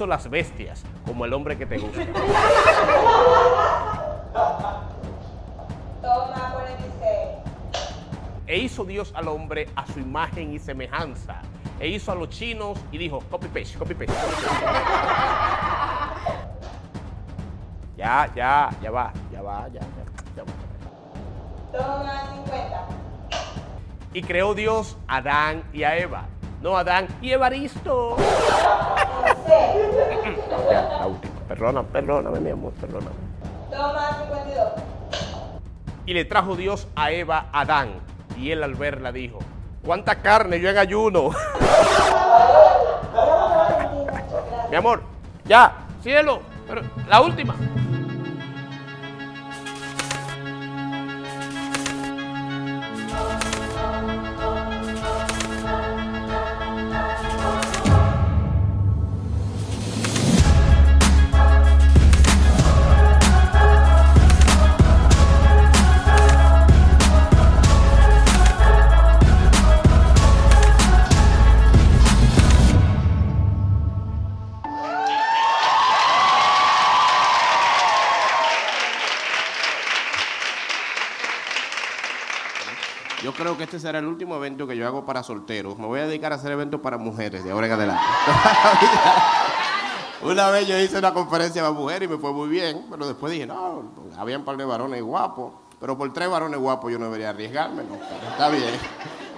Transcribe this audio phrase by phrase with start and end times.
[0.00, 2.06] Hizo las bestias como el hombre que te gusta.
[6.00, 7.04] Toma 46.
[8.46, 11.42] E hizo Dios al hombre a su imagen y semejanza.
[11.78, 14.14] E hizo a los chinos y dijo, copy paste, copy paste.
[14.14, 14.56] copy paste".
[17.98, 21.78] Ya, ya, ya va, ya va, ya, ya, ya va.
[21.78, 22.86] Toma 50.
[24.14, 26.24] Y creó Dios a Adán y a Eva.
[26.62, 28.16] No Adán y Evaristo.
[31.60, 33.16] Perdona, perdóname, mi amor, perdóname.
[33.70, 34.68] Toma 52.
[36.06, 37.90] Y le trajo Dios a Eva a Adán.
[38.38, 39.40] Y él al verla dijo,
[39.84, 41.28] ¿cuánta carne yo en ayuno?
[44.70, 45.02] mi amor,
[45.44, 47.54] ya, cielo, pero la última.
[83.40, 85.78] Creo que este será el último evento que yo hago para solteros.
[85.78, 88.02] Me voy a dedicar a hacer eventos para mujeres de ahora en adelante.
[90.22, 93.32] Una vez yo hice una conferencia para mujeres y me fue muy bien, pero después
[93.32, 97.06] dije, no, había un par de varones guapos, pero por tres varones guapos yo no
[97.06, 97.94] debería arriesgarme, no,
[98.30, 98.74] está bien.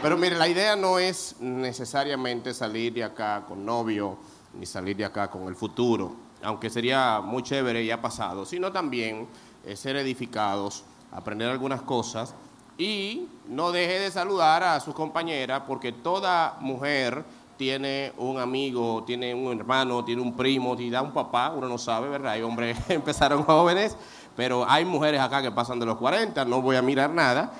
[0.03, 4.17] Pero mire, la idea no es necesariamente salir de acá con novio,
[4.59, 8.73] ni salir de acá con el futuro, aunque sería muy chévere y ha pasado, sino
[8.73, 9.29] también
[9.65, 12.35] eh, ser edificados, aprender algunas cosas
[12.79, 17.25] y no deje de saludar a sus compañeras porque toda mujer
[17.57, 22.09] tiene un amigo, tiene un hermano, tiene un primo, tiene un papá, uno no sabe,
[22.09, 22.33] ¿verdad?
[22.33, 23.97] Hay hombres que empezaron jóvenes,
[24.37, 27.53] pero hay mujeres acá que pasan de los 40, no voy a mirar nada.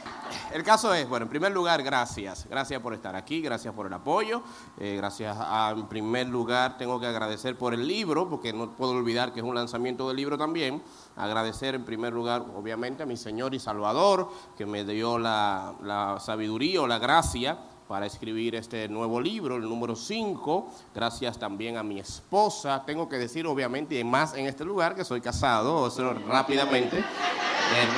[0.53, 2.47] El caso es, bueno, en primer lugar, gracias.
[2.49, 4.43] Gracias por estar aquí, gracias por el apoyo.
[4.79, 8.93] eh, gracias a, en primer lugar, tengo que agradecer por el libro, porque no puedo
[8.93, 10.83] olvidar que es un lanzamiento del libro también.
[11.17, 16.21] Agradecer en primer lugar, obviamente, a mi Señor y Salvador, que me dio la, la
[16.21, 17.59] sabiduría o la gracia
[17.93, 20.67] para escribir este nuevo libro, el número 5.
[20.95, 22.83] Gracias también a mi esposa.
[22.87, 25.93] Tengo que decir, obviamente, y más en este lugar, que soy casado,
[26.27, 27.05] rápidamente.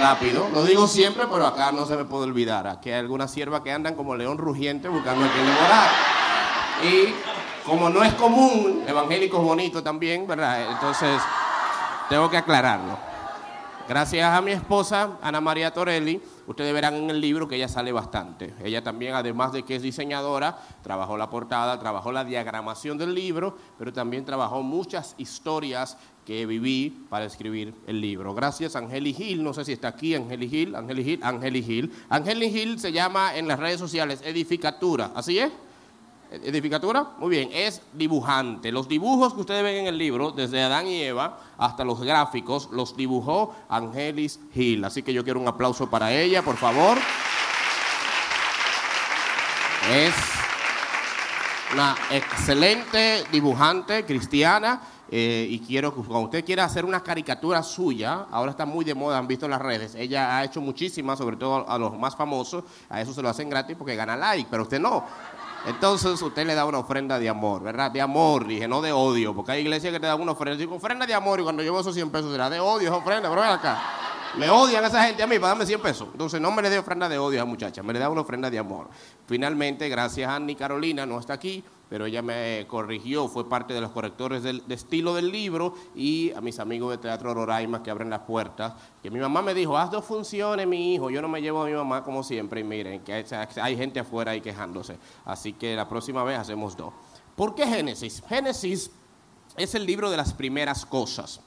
[0.01, 0.49] Rápido.
[0.53, 2.67] Lo digo siempre, pero acá no se me puede olvidar.
[2.67, 5.91] Aquí hay algunas siervas que andan como león rugiente buscando a quien devorar.
[6.83, 10.73] Y como no es común, evangélicos bonitos también, ¿verdad?
[10.73, 11.23] Entonces,
[12.09, 12.99] tengo que aclararlo.
[13.89, 17.93] Gracias a mi esposa, Ana María Torelli, ustedes verán en el libro que ella sale
[17.93, 18.55] bastante.
[18.63, 23.57] Ella también, además de que es diseñadora, trabajó la portada, trabajó la diagramación del libro,
[23.79, 28.35] pero también trabajó muchas historias que viví para escribir el libro.
[28.35, 31.93] Gracias, Angeli Gil, no sé si está aquí, Angeli Gil, Angeli Gil, Angeli Gil.
[32.09, 35.53] Angeli Gil se llama en las redes sociales Edificatura, ¿así es?
[36.43, 37.13] ¿Edificatura?
[37.19, 38.73] Muy bien, es dibujante.
[38.73, 42.69] Los dibujos que ustedes ven en el libro, desde Adán y Eva hasta los gráficos,
[42.73, 44.85] los dibujó Angelis Hill.
[44.85, 46.99] Así que yo quiero un aplauso para ella, por favor.
[49.91, 50.15] Es
[51.73, 54.81] una excelente dibujante cristiana.
[55.11, 58.95] eh, y quiero que cuando usted quiera hacer una caricatura suya, ahora está muy de
[58.95, 62.17] moda, han visto en las redes, ella ha hecho muchísimas, sobre todo a los más
[62.17, 65.05] famosos, a eso se lo hacen gratis porque gana like, pero usted no.
[65.67, 67.91] Entonces usted le da una ofrenda de amor, ¿verdad?
[67.91, 70.59] De amor, dije, no de odio, porque hay iglesias que te dan una ofrenda.
[70.59, 73.31] Digo, ofrenda de amor y cuando llevo esos 100 pesos será de odio, es ofrenda,
[73.31, 73.81] pero ven acá.
[74.37, 76.09] Me odian a esa gente a mí para darme 100 pesos.
[76.13, 78.21] Entonces no me le dé ofrenda de odio a esa muchacha, me le da una
[78.21, 78.89] ofrenda de amor.
[79.27, 81.65] Finalmente, gracias a Annie Carolina, no está aquí,
[81.95, 86.33] pero ella me corrigió, fue parte de los correctores del, de estilo del libro y
[86.33, 89.79] a mis amigos de Teatro Roraima que abren las puertas, que mi mamá me dijo,
[89.79, 92.65] haz dos funciones, mi hijo, yo no me llevo a mi mamá como siempre y
[92.65, 93.25] miren, que hay,
[93.63, 96.93] hay gente afuera ahí quejándose, así que la próxima vez hacemos dos.
[97.37, 98.25] ¿Por qué Génesis?
[98.29, 98.91] Génesis
[99.57, 101.43] es el libro de las primeras cosas.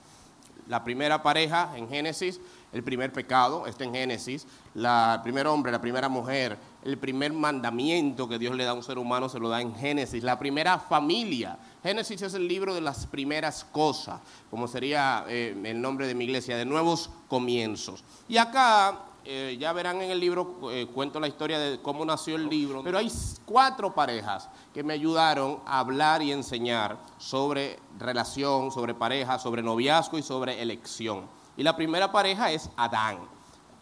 [0.69, 2.39] La primera pareja en Génesis,
[2.73, 7.33] el primer pecado está en Génesis, la, el primer hombre, la primera mujer, el primer
[7.33, 10.37] mandamiento que Dios le da a un ser humano se lo da en Génesis, la
[10.37, 11.57] primera familia.
[11.81, 14.19] Génesis es el libro de las primeras cosas,
[14.49, 18.03] como sería eh, el nombre de mi iglesia, de nuevos comienzos.
[18.27, 18.99] Y acá
[19.29, 22.81] eh, ya verán en el libro, eh, cuento la historia de cómo nació el libro,
[22.81, 23.11] pero hay
[23.45, 30.17] cuatro parejas que me ayudaron a hablar y enseñar sobre relación, sobre pareja, sobre noviazgo
[30.17, 31.27] y sobre elección.
[31.57, 33.17] Y la primera pareja es Adán.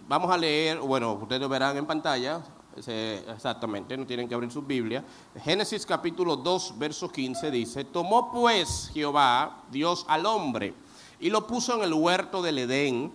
[0.08, 2.42] Vamos a leer, bueno, ustedes verán en pantalla,
[2.78, 5.04] exactamente, no tienen que abrir su Biblia.
[5.44, 10.74] Génesis capítulo 2, verso 15 dice, tomó pues Jehová, Dios al hombre,
[11.20, 13.12] y lo puso en el huerto del Edén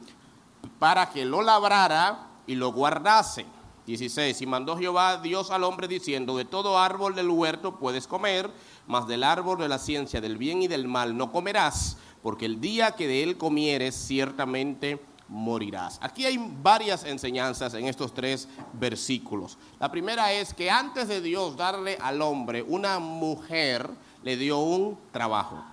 [0.79, 3.47] para que lo labrara y lo guardase.
[3.87, 4.43] 16.
[4.43, 8.51] Y mandó Jehová Dios al hombre diciendo, de todo árbol del huerto puedes comer,
[8.87, 12.61] mas del árbol de la ciencia del bien y del mal no comerás, porque el
[12.61, 15.99] día que de él comieres ciertamente morirás.
[16.03, 19.59] Aquí hay varias enseñanzas en estos tres versículos.
[19.79, 23.89] La primera es que antes de Dios darle al hombre una mujer,
[24.23, 25.65] le dio un trabajo.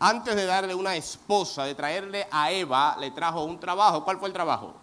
[0.00, 4.04] Antes de darle una esposa, de traerle a Eva, le trajo un trabajo.
[4.04, 4.74] ¿Cuál fue el trabajo?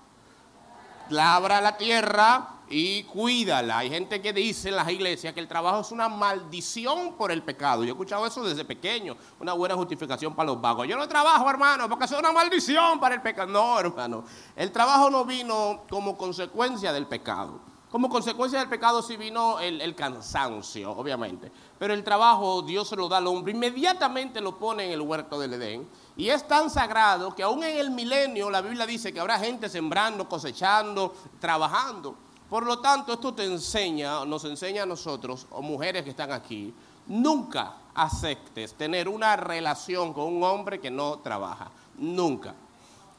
[1.12, 3.79] labra la tierra y cuídala.
[3.79, 7.44] Hay gente que dice en las iglesias que el trabajo es una maldición por el
[7.44, 7.83] pecado.
[7.83, 10.88] Yo he escuchado eso desde pequeño, una buena justificación para los vagos.
[10.88, 13.51] Yo no trabajo, hermano, porque es una maldición para el pecado.
[13.51, 14.23] No, hermano.
[14.56, 17.59] El trabajo no vino como consecuencia del pecado.
[17.91, 21.51] Como consecuencia del pecado sí vino el, el cansancio, obviamente.
[21.77, 25.38] Pero el trabajo Dios se lo da al hombre, inmediatamente lo pone en el huerto
[25.38, 25.89] del Edén.
[26.15, 29.67] Y es tan sagrado que aún en el milenio la Biblia dice que habrá gente
[29.67, 32.15] sembrando, cosechando, trabajando.
[32.51, 36.74] Por lo tanto, esto te enseña, nos enseña a nosotros, o mujeres que están aquí,
[37.07, 41.71] nunca aceptes tener una relación con un hombre que no trabaja.
[41.98, 42.53] Nunca.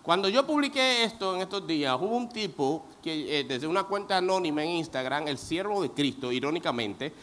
[0.02, 4.18] Cuando yo publiqué esto en estos días, hubo un tipo que eh, desde una cuenta
[4.18, 7.14] anónima en Instagram, el siervo de Cristo, irónicamente,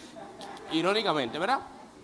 [0.72, 1.60] irónicamente, ¿verdad?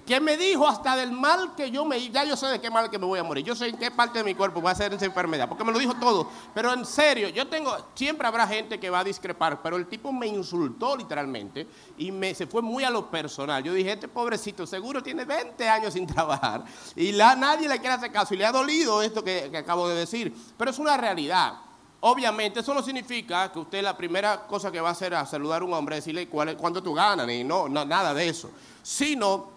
[0.05, 2.09] Que me dijo hasta del mal que yo me...
[2.09, 3.43] Ya yo sé de qué mal que me voy a morir.
[3.43, 5.49] Yo sé en qué parte de mi cuerpo va a ser esa enfermedad.
[5.49, 6.29] Porque me lo dijo todo.
[6.53, 7.75] Pero en serio, yo tengo...
[7.95, 9.61] Siempre habrá gente que va a discrepar.
[9.63, 11.67] Pero el tipo me insultó literalmente.
[11.97, 13.63] Y me, se fue muy a lo personal.
[13.63, 16.63] Yo dije, este pobrecito seguro tiene 20 años sin trabajar.
[16.95, 18.35] Y la, nadie le quiere hacer caso.
[18.35, 20.35] Y le ha dolido esto que, que acabo de decir.
[20.57, 21.65] Pero es una realidad.
[22.07, 25.63] Obviamente, eso no significa que usted la primera cosa que va a hacer a saludar
[25.63, 28.51] a un hombre es decirle cuál cuánto tú ganas, ni no, no, nada de eso.
[28.83, 29.54] Sino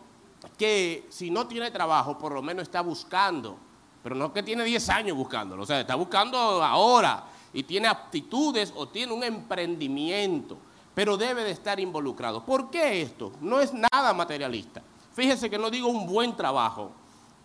[0.57, 3.59] que si no tiene trabajo, por lo menos está buscando.
[4.02, 8.73] Pero no que tiene 10 años buscándolo, o sea, está buscando ahora y tiene aptitudes
[8.76, 10.57] o tiene un emprendimiento,
[10.95, 12.45] pero debe de estar involucrado.
[12.45, 13.33] ¿Por qué esto?
[13.40, 14.83] No es nada materialista.
[15.14, 16.93] Fíjese que no digo un buen trabajo,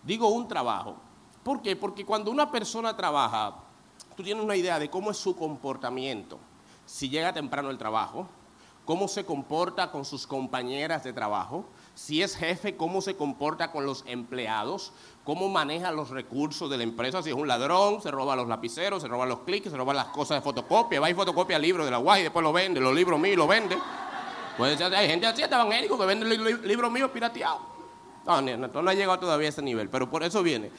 [0.02, 0.96] digo un trabajo.
[1.42, 1.76] ¿Por qué?
[1.76, 3.56] Porque cuando una persona trabaja,
[4.16, 6.38] tú tienes una idea de cómo es su comportamiento.
[6.86, 8.28] Si llega temprano al trabajo,
[8.84, 13.86] cómo se comporta con sus compañeras de trabajo, si es jefe, cómo se comporta con
[13.86, 14.92] los empleados,
[15.24, 19.00] cómo maneja los recursos de la empresa, si es un ladrón, se roba los lapiceros,
[19.02, 21.92] se roba los clics, se roba las cosas de fotocopia, va y fotocopia libros de
[21.92, 23.78] la UAS y después lo vende, los libros míos lo vende.
[24.58, 27.60] Puede ser, hay gente así, evangélico, que vende li- li- libros míos pirateados.
[28.26, 30.70] No, no, no ha llegado todavía a ese nivel, pero por eso viene.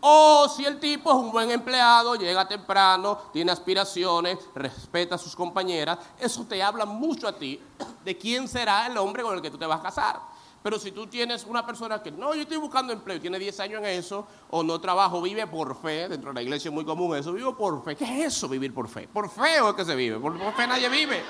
[0.00, 5.34] O si el tipo es un buen empleado, llega temprano, tiene aspiraciones, respeta a sus
[5.34, 7.60] compañeras, eso te habla mucho a ti
[8.04, 10.20] de quién será el hombre con el que tú te vas a casar.
[10.68, 13.78] Pero si tú tienes una persona que no, yo estoy buscando empleo tiene 10 años
[13.78, 17.16] en eso, o no trabajo, vive por fe, dentro de la iglesia es muy común
[17.16, 17.96] eso, vivo por fe.
[17.96, 19.08] ¿Qué es eso, vivir por fe?
[19.08, 20.18] ¿Por fe o es que se vive?
[20.18, 21.24] Por, por fe nadie vive.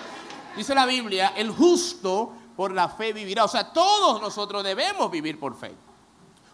[0.56, 3.44] Dice la Biblia, el justo por la fe vivirá.
[3.44, 5.72] O sea, todos nosotros debemos vivir por fe.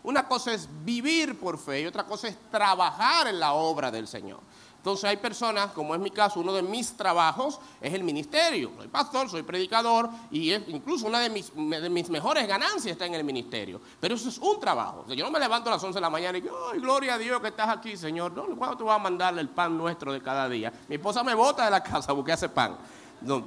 [0.03, 4.07] Una cosa es vivir por fe y otra cosa es trabajar en la obra del
[4.07, 4.41] Señor.
[4.85, 8.71] Entonces hay personas, como es mi caso, uno de mis trabajos es el ministerio.
[8.77, 13.07] Soy pastor, soy predicador y es- incluso una de mis, de mis mejores ganancias está
[13.07, 13.81] en el ministerio.
[13.99, 15.07] Pero eso es un trabajo.
[15.09, 17.19] Yo no me levanto a las 11 de la mañana y digo, ay, gloria a
[17.19, 18.35] Dios que estás aquí, Señor.
[18.59, 20.71] ¿Cuándo tú vas a mandarle el pan nuestro de cada día?
[20.87, 22.77] Mi esposa me bota de la casa porque hace pan.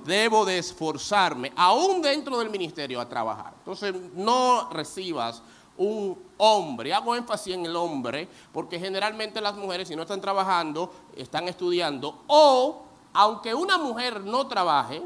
[0.05, 3.53] Debo de esforzarme, aún dentro del ministerio, a trabajar.
[3.59, 5.43] Entonces, no recibas
[5.77, 10.93] un hombre, hago énfasis en el hombre, porque generalmente las mujeres si no están trabajando,
[11.15, 15.01] están estudiando, o aunque una mujer no trabaje,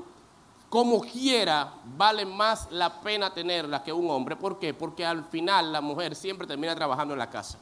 [0.70, 4.38] como quiera, vale más la pena tenerla que un hombre.
[4.38, 4.74] ¿Por qué?
[4.74, 7.60] Porque al final la mujer siempre termina trabajando en la casa.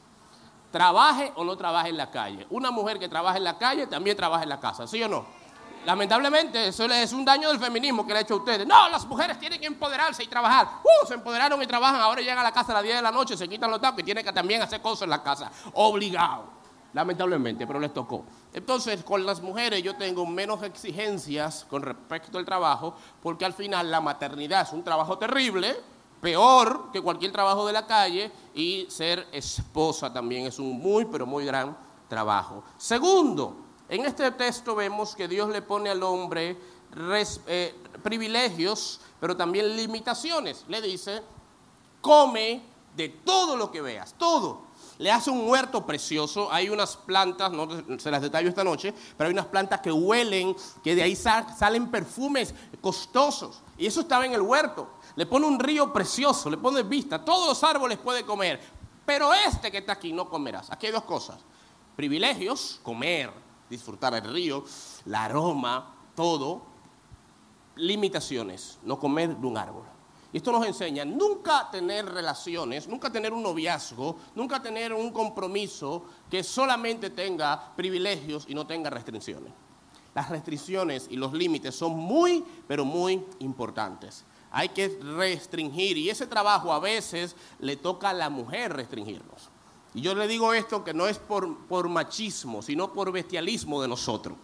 [0.70, 2.46] Trabaje o no trabaje en la calle.
[2.50, 5.26] Una mujer que trabaja en la calle también trabaja en la casa, ¿sí o no?
[5.84, 8.66] Lamentablemente, eso es un daño del feminismo que le ha hecho a ustedes.
[8.66, 10.68] No, las mujeres tienen que empoderarse y trabajar.
[10.82, 12.00] Uh, se empoderaron y trabajan.
[12.00, 14.00] Ahora llegan a la casa a las 10 de la noche, se quitan los tacos
[14.00, 15.50] y tienen que también hacer cosas en la casa.
[15.74, 16.60] Obligado.
[16.92, 18.24] Lamentablemente, pero les tocó.
[18.52, 23.90] Entonces, con las mujeres yo tengo menos exigencias con respecto al trabajo, porque al final
[23.90, 25.76] la maternidad es un trabajo terrible,
[26.20, 31.26] peor que cualquier trabajo de la calle, y ser esposa también es un muy, pero
[31.26, 31.76] muy gran
[32.08, 32.64] trabajo.
[32.76, 33.59] Segundo,
[33.90, 36.56] en este texto vemos que Dios le pone al hombre
[37.46, 40.64] eh, privilegios, pero también limitaciones.
[40.68, 41.22] Le dice,
[42.00, 42.62] come
[42.96, 44.70] de todo lo que veas, todo.
[44.98, 47.66] Le hace un huerto precioso, hay unas plantas, no
[47.98, 50.54] se las detallo esta noche, pero hay unas plantas que huelen,
[50.84, 53.60] que de ahí salen perfumes costosos.
[53.76, 54.88] Y eso estaba en el huerto.
[55.16, 58.60] Le pone un río precioso, le pone vista, todos los árboles puede comer,
[59.04, 60.70] pero este que está aquí no comerás.
[60.70, 61.38] Aquí hay dos cosas,
[61.96, 63.32] privilegios, comer,
[63.70, 64.64] disfrutar el río,
[65.06, 66.62] la aroma, todo,
[67.76, 69.84] limitaciones, no comer de un árbol.
[70.32, 76.04] Y esto nos enseña nunca tener relaciones, nunca tener un noviazgo, nunca tener un compromiso
[76.30, 79.52] que solamente tenga privilegios y no tenga restricciones.
[80.14, 84.24] Las restricciones y los límites son muy, pero muy importantes.
[84.52, 89.49] Hay que restringir y ese trabajo a veces le toca a la mujer restringirnos.
[89.94, 93.88] Y yo le digo esto que no es por, por machismo, sino por bestialismo de
[93.88, 94.36] nosotros.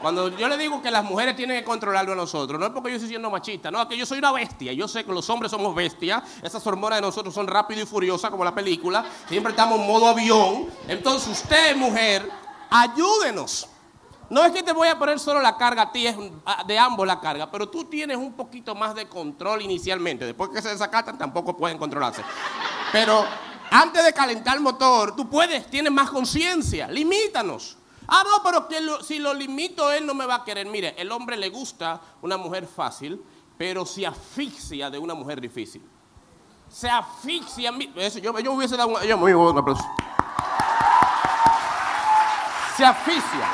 [0.00, 2.90] Cuando yo le digo que las mujeres tienen que controlarlo a nosotros, no es porque
[2.90, 4.72] yo estoy siendo machista, no, es que yo soy una bestia.
[4.72, 8.30] Yo sé que los hombres somos bestias, esas hormonas de nosotros son rápidas y furiosas
[8.30, 10.68] como la película, siempre estamos en modo avión.
[10.86, 12.30] Entonces usted, mujer,
[12.70, 13.68] ayúdenos.
[14.30, 16.16] No es que te voy a poner solo la carga a ti, es
[16.66, 20.26] de ambos la carga, pero tú tienes un poquito más de control inicialmente.
[20.26, 22.22] Después que se desacatan, tampoco pueden controlarse.
[22.92, 23.24] Pero
[23.70, 26.88] antes de calentar el motor, tú puedes, tienes más conciencia.
[26.88, 27.76] Limítanos.
[28.06, 30.66] Ah, no, pero si lo limito, él no me va a querer.
[30.66, 33.22] Mire, el hombre le gusta una mujer fácil,
[33.58, 35.82] pero se asfixia de una mujer difícil.
[36.70, 37.72] Se asfixia.
[37.96, 39.84] Eso, yo, yo hubiese dado yo me un aplauso.
[42.76, 43.48] Se asfixia.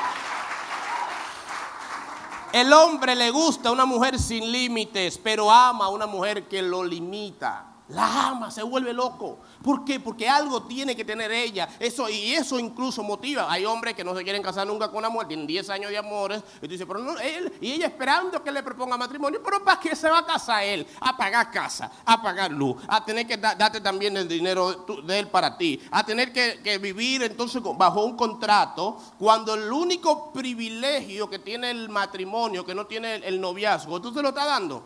[2.52, 6.85] El hombre le gusta una mujer sin límites, pero ama a una mujer que lo
[6.85, 7.73] limita.
[7.88, 9.40] La ama, se vuelve loco.
[9.62, 10.00] ¿Por qué?
[10.00, 11.68] Porque algo tiene que tener ella.
[11.78, 13.52] Eso, y eso incluso motiva.
[13.52, 15.98] Hay hombres que no se quieren casar nunca con una mujer, tienen 10 años de
[15.98, 16.42] amores.
[16.58, 19.42] Y tú dices, pero no, él, y ella esperando que le proponga matrimonio.
[19.44, 20.86] Pero ¿para qué se va a casar él?
[20.98, 25.28] A pagar casa, a pagar luz, a tener que darte también el dinero de él
[25.28, 31.38] para ti, a tener que, vivir entonces bajo un contrato, cuando el único privilegio que
[31.38, 34.84] tiene el matrimonio, que no tiene el noviazgo, tú se lo estás dando.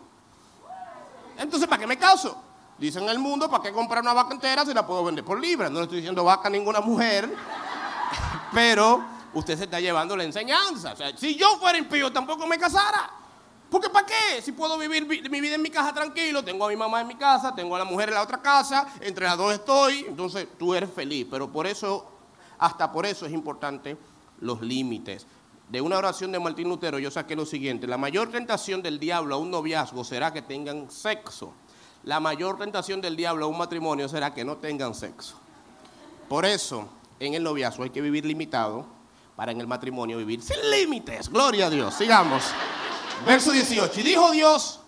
[1.37, 2.48] Entonces, ¿para qué me caso?
[2.79, 5.39] Dicen en el mundo, ¿para qué comprar una vaca entera si la puedo vender por
[5.39, 5.69] libre?
[5.69, 7.29] No le estoy diciendo vaca a ninguna mujer,
[8.53, 10.93] pero usted se está llevando la enseñanza.
[10.93, 13.11] O sea, si yo fuera impío, tampoco me casara.
[13.69, 14.41] Porque ¿para qué?
[14.41, 17.15] Si puedo vivir mi vida en mi casa tranquilo, tengo a mi mamá en mi
[17.15, 20.73] casa, tengo a la mujer en la otra casa, entre las dos estoy, entonces tú
[20.73, 21.27] eres feliz.
[21.29, 22.09] Pero por eso,
[22.57, 23.97] hasta por eso es importante
[24.39, 25.27] los límites.
[25.67, 29.35] De una oración de Martín Lutero yo saqué lo siguiente, la mayor tentación del diablo
[29.35, 31.53] a un noviazgo será que tengan sexo
[32.03, 35.35] la mayor tentación del diablo a un matrimonio será que no tengan sexo.
[36.27, 36.87] Por eso,
[37.19, 38.85] en el noviazgo hay que vivir limitado
[39.35, 41.29] para en el matrimonio vivir sin límites.
[41.29, 41.93] Gloria a Dios.
[41.93, 42.43] Sigamos.
[43.25, 43.99] Verso 18.
[43.99, 44.79] Y dijo Dios,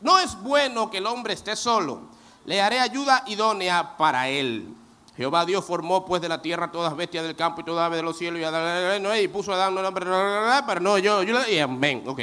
[0.00, 2.00] no es bueno que el hombre esté solo.
[2.44, 4.74] Le haré ayuda idónea para él.
[5.16, 8.02] Jehová Dios formó pues de la tierra todas bestias del campo y todas aves de
[8.02, 12.02] los cielos y, y puso a dar un nombre, pero no, yo, yo, y amén,
[12.06, 12.20] ok.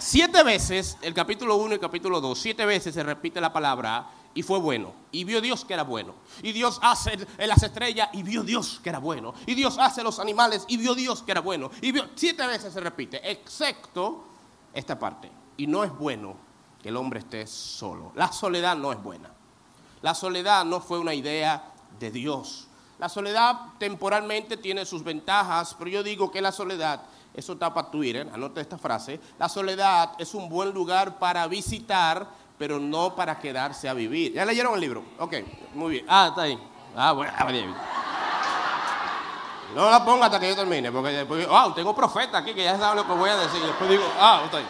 [0.00, 4.08] Siete veces, el capítulo 1 y el capítulo 2, siete veces se repite la palabra
[4.32, 4.92] y fue bueno.
[5.10, 6.14] Y vio Dios que era bueno.
[6.42, 9.34] Y Dios hace las estrellas y vio Dios que era bueno.
[9.46, 11.70] Y Dios hace los animales y vio Dios que era bueno.
[11.80, 14.24] Y vio, siete veces se repite, excepto
[14.72, 15.30] esta parte.
[15.56, 16.36] Y no es bueno
[16.80, 18.12] que el hombre esté solo.
[18.14, 19.32] La soledad no es buena.
[20.02, 22.68] La soledad no fue una idea de Dios.
[22.98, 27.02] La soledad temporalmente tiene sus ventajas, pero yo digo que la soledad
[27.34, 32.26] eso está para Twitter, anota esta frase, la soledad es un buen lugar para visitar,
[32.58, 34.32] pero no para quedarse a vivir.
[34.32, 35.04] ¿Ya leyeron el libro?
[35.18, 35.34] Ok,
[35.74, 36.06] muy bien.
[36.08, 36.58] Ah, está ahí.
[36.96, 37.74] Ah, bueno, ah, bien.
[39.74, 42.76] No la ponga hasta que yo termine, porque después, ah, tengo profeta aquí que ya
[42.78, 43.60] sabe lo que voy a decir.
[43.60, 44.66] Después digo, ah, está ahí.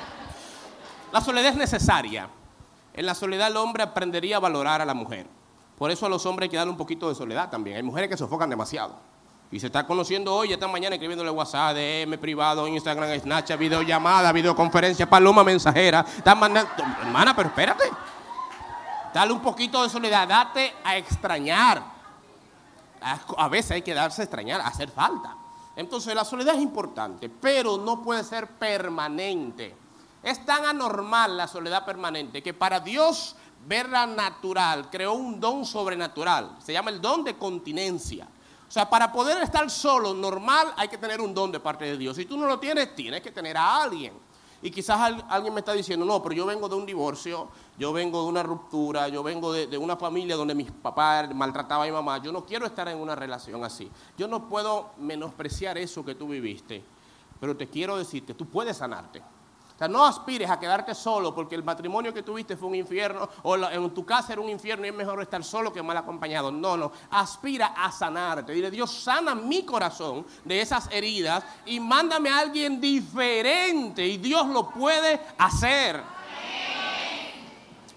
[1.13, 2.29] La soledad es necesaria.
[2.93, 5.27] En la soledad el hombre aprendería a valorar a la mujer.
[5.79, 7.77] Por eso a los hombres hay que darle un poquito de soledad también.
[7.77, 8.97] Hay mujeres que se enfocan demasiado.
[9.51, 15.09] Y se está conociendo hoy, esta mañana escribiéndole WhatsApp, DM privado, Instagram, Snapchat, videollamada, videoconferencia,
[15.09, 16.05] paloma mensajera.
[16.17, 17.85] Están mandando, hermana, pero espérate.
[19.15, 21.83] Dale un poquito de soledad, date a extrañar.
[23.01, 25.35] A veces hay que darse a extrañar, hacer falta.
[25.77, 29.75] Entonces la soledad es importante, pero no puede ser permanente.
[30.23, 33.37] Es tan anormal la soledad permanente que para Dios
[33.67, 36.57] verla natural creó un don sobrenatural.
[36.59, 38.27] Se llama el don de continencia.
[38.69, 41.97] O sea, para poder estar solo, normal, hay que tener un don de parte de
[41.97, 42.17] Dios.
[42.17, 44.13] Si tú no lo tienes, tienes que tener a alguien.
[44.61, 47.49] Y quizás alguien me está diciendo, no, pero yo vengo de un divorcio,
[47.79, 51.91] yo vengo de una ruptura, yo vengo de, una familia donde mis papás maltrataban a
[51.91, 52.19] mi mamá.
[52.19, 53.89] Yo no quiero estar en una relación así.
[54.19, 56.85] Yo no puedo menospreciar eso que tú viviste.
[57.41, 59.23] Pero te quiero decir que tú puedes sanarte.
[59.79, 63.29] O sea, no aspires a quedarte solo porque el matrimonio que tuviste fue un infierno
[63.45, 66.51] o en tu casa era un infierno y es mejor estar solo que mal acompañado.
[66.51, 66.91] No, no.
[67.13, 68.51] Aspira a sanarte.
[68.51, 74.49] Dile, Dios, sana mi corazón de esas heridas y mándame a alguien diferente y Dios
[74.49, 76.03] lo puede hacer.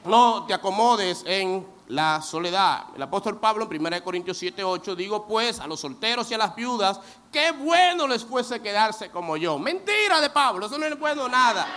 [0.05, 2.85] No te acomodes en la soledad.
[2.95, 6.37] El apóstol Pablo en 1 Corintios 7, 8 digo pues a los solteros y a
[6.37, 6.99] las viudas,
[7.31, 9.59] qué bueno les fuese quedarse como yo.
[9.59, 11.67] Mentira de Pablo, eso no es bueno nada.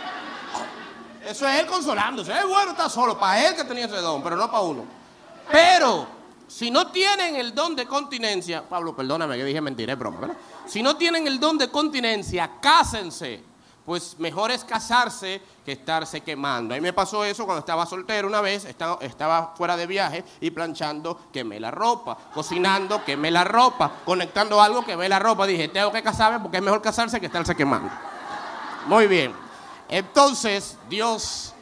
[1.26, 2.32] Eso es él consolándose.
[2.32, 4.84] Es bueno estar solo, para él que tenía ese don, pero no para uno.
[5.50, 6.06] Pero
[6.46, 10.36] si no tienen el don de continencia, Pablo, perdóname que dije mentira, es broma, ¿verdad?
[10.66, 13.42] Si no tienen el don de continencia, cásense.
[13.84, 16.74] Pues mejor es casarse que estarse quemando.
[16.74, 20.24] A mí me pasó eso cuando estaba soltero una vez, estaba, estaba fuera de viaje
[20.40, 25.46] y planchando, quemé la ropa, cocinando, quemé la ropa, conectando algo, quemé la ropa.
[25.46, 27.90] Dije, tengo que casarme porque es mejor casarse que estarse quemando.
[28.86, 29.34] Muy bien.
[29.88, 31.54] Entonces Dios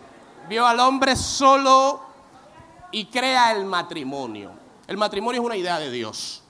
[0.48, 2.00] vio al hombre solo
[2.92, 4.52] y crea el matrimonio.
[4.86, 6.42] El matrimonio es una idea de Dios.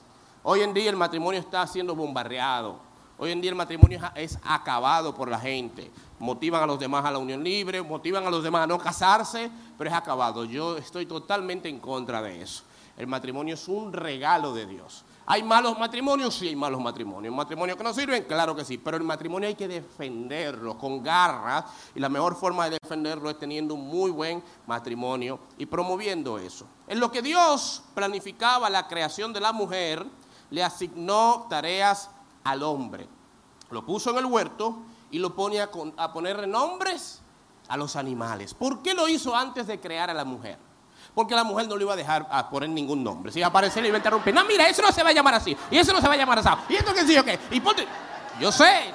[0.43, 2.92] Hoy en día el matrimonio está siendo bombardeado.
[3.17, 5.91] Hoy en día el matrimonio es acabado por la gente.
[6.19, 9.51] Motivan a los demás a la unión libre, motivan a los demás a no casarse,
[9.77, 10.45] pero es acabado.
[10.45, 12.63] Yo estoy totalmente en contra de eso.
[12.97, 15.03] El matrimonio es un regalo de Dios.
[15.25, 16.35] ¿Hay malos matrimonios?
[16.35, 17.33] Sí, hay malos matrimonios.
[17.33, 18.23] ¿Matrimonios que no sirven?
[18.25, 18.77] Claro que sí.
[18.77, 21.65] Pero el matrimonio hay que defenderlo con garras.
[21.95, 26.65] Y la mejor forma de defenderlo es teniendo un muy buen matrimonio y promoviendo eso.
[26.87, 30.05] En lo que Dios planificaba la creación de la mujer,
[30.49, 32.09] le asignó tareas
[32.43, 33.07] al hombre.
[33.69, 34.77] Lo puso en el huerto
[35.11, 37.21] y lo pone a, a ponerle nombres
[37.67, 38.53] a los animales.
[38.53, 40.57] ¿Por qué lo hizo antes de crear a la mujer?
[41.13, 43.31] Porque la mujer no le iba a dejar a poner ningún nombre.
[43.31, 44.33] Si iba a aparecer, le iba a interrumpir.
[44.33, 45.55] No, mira, eso no se va a llamar así.
[45.69, 46.49] Y eso no se va a llamar así.
[46.69, 47.39] Y esto que sí, o qué.
[47.51, 47.87] Y ponte.
[48.39, 48.91] Yo sé.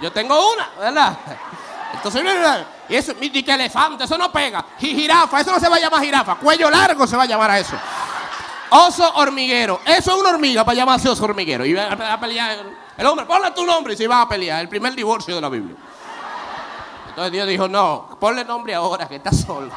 [0.00, 1.18] Yo, tengo una, ¿verdad?
[1.94, 4.64] Entonces, mira, y eso, y que elefante, eso no pega.
[4.78, 6.36] Y jirafa, eso no se va a llamar jirafa.
[6.36, 7.76] Cuello largo se va a llamar a eso.
[8.70, 9.80] Oso hormiguero.
[9.84, 11.64] Eso es una hormiga para llamarse oso hormiguero.
[11.64, 12.58] Y va a, pelear.
[12.96, 14.60] El hombre, ponle tu nombre y se va a pelear.
[14.60, 15.76] El primer divorcio de la Biblia.
[17.08, 19.70] Entonces Dios dijo, no, ponle nombre ahora que estás solo.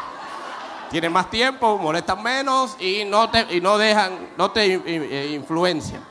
[0.92, 6.04] Tienes más tiempo, molestan menos y no te, y no dejan, no te eh, influencian.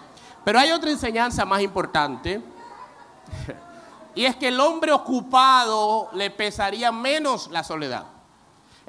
[0.44, 2.42] Pero hay otra enseñanza más importante.
[4.14, 8.04] Y es que el hombre ocupado le pesaría menos la soledad.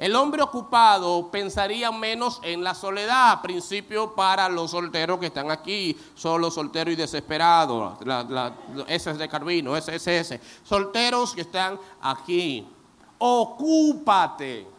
[0.04, 5.96] El hombre ocupado pensaría menos en la soledad, principio para los solteros que están aquí,
[6.14, 8.52] solo soltero y desesperado, la,
[8.86, 10.40] es de Carvino, ese, ese, ese.
[10.62, 12.68] Solteros que están aquí,
[13.16, 14.73] ocúpate.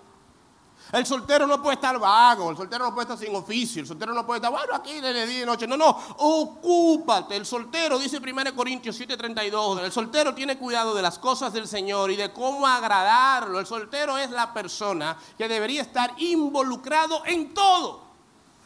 [0.96, 4.14] El soltero no puede estar vago, el soltero no puede estar sin oficio, el soltero
[4.14, 5.68] no puede estar, bueno, aquí de día y noche.
[5.68, 7.36] No, no, ocúpate.
[7.36, 12.12] El soltero, dice 1 Corintios 7:32, el soltero tiene cuidado de las cosas del Señor
[12.12, 13.60] y de cómo agradarlo.
[13.60, 18.06] El soltero es la persona que debería estar involucrado en todo.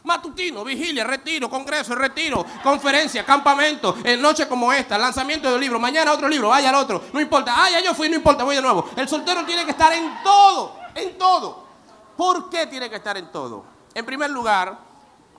[0.04, 6.12] Matutino, vigilia, retiro, congreso, retiro, conferencia, campamento, en noche como esta, lanzamiento de libro, mañana
[6.12, 8.62] otro libro, vaya al otro, no importa, ah, ya yo fui, no importa, voy de
[8.62, 8.88] nuevo.
[8.96, 11.69] El soltero tiene que estar en todo, en todo.
[12.16, 13.64] ¿Por qué tiene que estar en todo?
[13.94, 14.78] En primer lugar,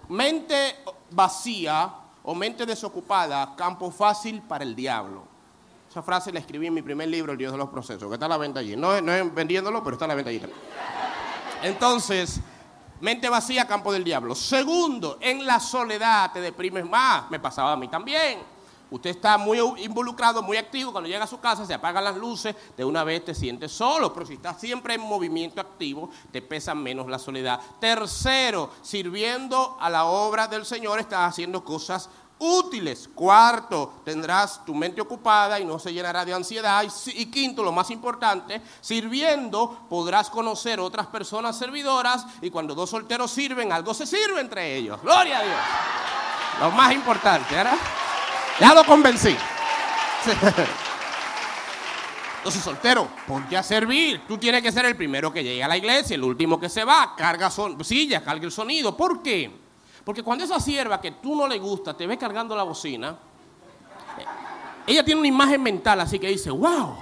[0.09, 0.77] mente
[1.11, 5.23] vacía o mente desocupada, campo fácil para el diablo.
[5.89, 8.25] Esa frase la escribí en mi primer libro, El Dios de los Procesos, que está
[8.25, 8.75] a la venta allí.
[8.75, 10.41] No, no es vendiéndolo, pero está a la venta allí.
[11.63, 12.39] Entonces,
[13.01, 14.33] mente vacía, campo del diablo.
[14.33, 17.29] Segundo, en la soledad te deprimes más.
[17.29, 18.39] Me pasaba a mí también.
[18.91, 20.91] Usted está muy involucrado, muy activo.
[20.91, 24.13] Cuando llega a su casa, se apagan las luces, de una vez te sientes solo.
[24.13, 27.61] Pero si estás siempre en movimiento activo, te pesa menos la soledad.
[27.79, 33.09] Tercero, sirviendo a la obra del Señor, estás haciendo cosas útiles.
[33.15, 36.83] Cuarto, tendrás tu mente ocupada y no se llenará de ansiedad.
[37.15, 43.31] Y, quinto, lo más importante, sirviendo podrás conocer otras personas servidoras y cuando dos solteros
[43.31, 45.01] sirven, algo se sirve entre ellos.
[45.01, 45.59] Gloria a Dios.
[46.59, 47.77] Lo más importante, ¿verdad?
[48.61, 49.35] Ya lo convencí.
[52.37, 54.21] Entonces, soltero, ponte a servir.
[54.27, 56.83] Tú tienes que ser el primero que llega a la iglesia, el último que se
[56.83, 57.15] va.
[57.15, 58.95] Carga son silla, carga el sonido.
[58.95, 59.51] ¿Por qué?
[60.05, 63.17] Porque cuando esa sierva que tú no le gusta te ve cargando la bocina,
[64.19, 64.25] eh,
[64.85, 66.97] ella tiene una imagen mental así que dice, wow,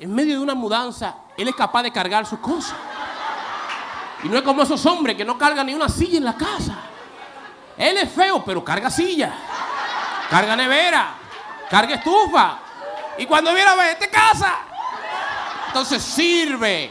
[0.00, 2.76] en medio de una mudanza, él es capaz de cargar sus cosas.
[4.24, 6.76] Y no es como esos hombres que no cargan ni una silla en la casa.
[7.76, 9.32] Él es feo, pero carga silla,
[10.30, 11.14] carga nevera,
[11.70, 12.58] carga estufa.
[13.18, 14.58] Y cuando viene a ver, te casa.
[15.68, 16.90] Entonces sirve.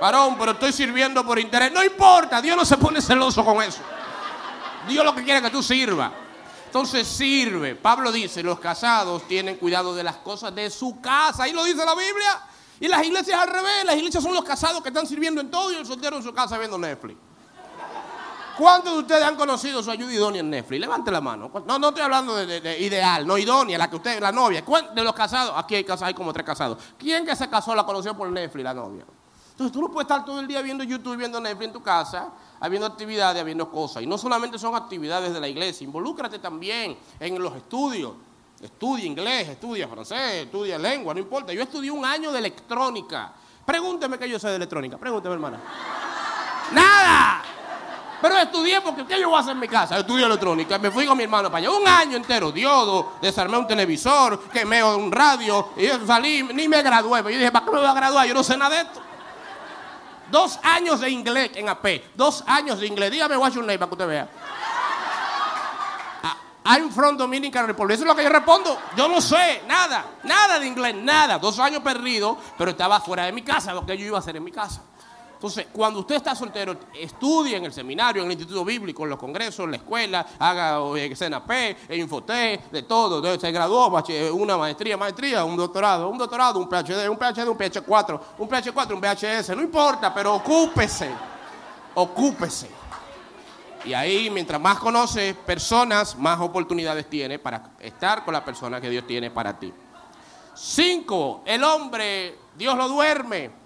[0.00, 1.72] Varón, pero estoy sirviendo por interés.
[1.72, 3.80] No importa, Dios no se pone celoso con eso.
[4.86, 6.12] Dios lo que quiere es que tú sirvas.
[6.66, 7.74] Entonces sirve.
[7.74, 11.44] Pablo dice, los casados tienen cuidado de las cosas de su casa.
[11.44, 12.42] Ahí lo dice la Biblia.
[12.78, 15.72] Y las iglesias al revés, las iglesias son los casados que están sirviendo en todo
[15.72, 17.18] y el soltero en su casa viendo Netflix.
[18.58, 20.80] ¿Cuántos de ustedes han conocido su ayuda idónea en Netflix?
[20.80, 21.50] Levante la mano.
[21.66, 24.64] No, no estoy hablando de, de- de ideal, no idónea, la que usted, la novia.
[24.64, 26.78] ¿Cuán- De los casados, aquí hay, hay como tres casados.
[26.98, 29.04] ¿Quién que se casó la conoció por Netflix, la novia?
[29.50, 32.28] Entonces tú no puedes estar todo el día viendo YouTube, viendo Netflix en tu casa,
[32.60, 34.02] habiendo actividades, habiendo cosas.
[34.02, 38.12] Y no solamente son actividades de la iglesia, involúcrate también en los estudios.
[38.60, 41.52] Estudia inglés, estudia francés, estudia lengua, no importa.
[41.52, 43.32] Yo estudié un año de electrónica.
[43.66, 45.60] Pregúnteme qué yo sé de electrónica, pregúnteme hermana.
[46.72, 47.42] ¡Nada!
[48.20, 49.98] Pero estudié porque ¿qué yo voy a hacer en mi casa?
[49.98, 51.70] Estudié electrónica, me fui con mi hermano para allá.
[51.70, 56.82] Un año entero, diodo, desarmé un televisor, quemé un radio, y yo salí, ni me
[56.82, 57.22] gradué.
[57.22, 58.26] Pero yo dije, ¿para qué me voy a graduar?
[58.26, 59.02] Yo no sé nada de esto.
[60.30, 63.10] Dos años de inglés en AP, dos años de inglés.
[63.10, 64.28] Dígame what's your name para que usted vea.
[66.22, 67.94] Ah, I'm from Dominican Republic.
[67.94, 68.76] Eso es lo que yo respondo.
[68.96, 71.38] Yo no sé, nada, nada de inglés, nada.
[71.38, 74.36] Dos años perdido, pero estaba fuera de mi casa, lo que yo iba a hacer
[74.36, 74.82] en mi casa.
[75.36, 79.18] Entonces, cuando usted está soltero, estudie en el seminario, en el instituto bíblico, en los
[79.18, 81.50] congresos, en la escuela, haga eh, CNAP,
[81.88, 83.16] en Infoté, de todo.
[83.18, 87.46] Entonces, se graduó, bache- una maestría, maestría, un doctorado, un doctorado, un PhD, un PhD,
[87.48, 91.10] un PH4, un PH4, un VHS, no importa, pero ocúpese,
[91.94, 92.70] ocúpese.
[93.84, 98.88] Y ahí, mientras más conoces personas, más oportunidades tiene para estar con la persona que
[98.90, 99.72] Dios tiene para ti.
[100.54, 103.65] Cinco, el hombre, Dios lo duerme,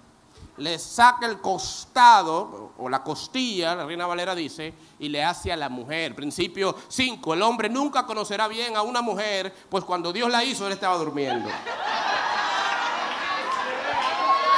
[0.57, 5.55] le saca el costado o la costilla, la Reina Valera dice, y le hace a
[5.55, 6.13] la mujer.
[6.15, 10.67] Principio 5, el hombre nunca conocerá bien a una mujer, pues cuando Dios la hizo,
[10.67, 11.49] él estaba durmiendo.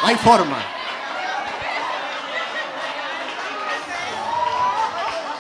[0.02, 0.58] No hay forma.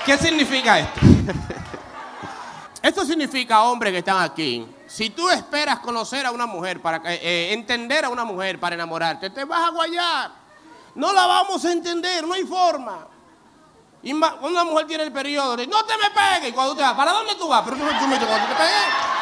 [0.05, 0.99] ¿Qué significa esto?
[2.81, 7.13] Esto significa, hombres que están aquí, si tú esperas conocer a una mujer, para que-
[7.13, 10.42] eh, entender a una mujer para enamorarte, te vas a guayar.
[10.95, 13.07] No la vamos a entender, no hay forma.
[14.03, 16.49] Y una mujer tiene el periodo, dice, no te me pegues.
[16.49, 17.61] Y cuando te vas, ¿para dónde tú vas?
[17.63, 19.13] Pero tú, tú me cuando te pegues.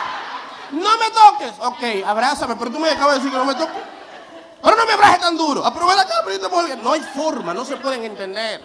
[0.71, 1.53] No me toques.
[1.59, 3.83] Ok, abrázame, pero tú me acabas de decir que no me toques.
[4.61, 5.65] Pero no me abrajes tan duro.
[5.65, 6.75] Aprovecha la cámara.
[6.81, 8.63] No hay forma, no se pueden entender.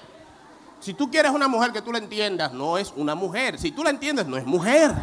[0.80, 3.58] Si tú quieres una mujer que tú la entiendas, no es una mujer.
[3.58, 4.94] Si tú la entiendes, no es mujer.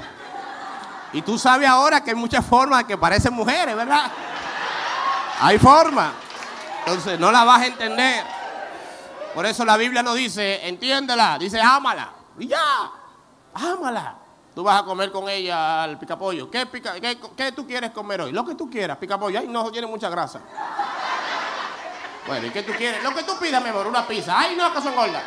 [1.12, 4.12] Y tú sabes ahora que hay muchas formas que parecen mujeres, ¿verdad?
[5.42, 6.12] Hay formas.
[6.86, 8.26] Entonces no la vas a entender.
[9.34, 12.12] Por eso la Biblia no dice, entiéndela, dice, ámala.
[12.38, 12.92] Y ya,
[13.54, 14.18] ámala.
[14.54, 16.52] Tú vas a comer con ella al picapollo.
[16.52, 18.32] ¿Qué, pica, qué, tú quieres comer hoy?
[18.32, 19.40] Lo que tú quieras, picapollo.
[19.40, 20.42] Ay, no, tiene mucha grasa.
[22.28, 23.04] Bueno, ¿y qué tú quieres?
[23.04, 24.40] Lo que tú pidas, mi amor, una pizza.
[24.40, 25.24] Ay, no, que son gordas.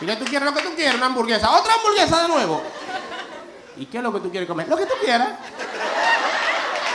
[0.00, 0.46] ¿Y qué tú quieres?
[0.46, 1.50] Lo que tú quieres, una hamburguesa.
[1.50, 2.62] Otra hamburguesa de nuevo.
[3.76, 4.68] ¿Y qué es lo que tú quieres comer?
[4.68, 5.30] Lo que tú quieras.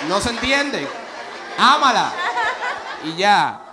[0.08, 0.88] No se entiende.
[1.58, 2.13] Ámala.
[3.04, 3.66] Y ya.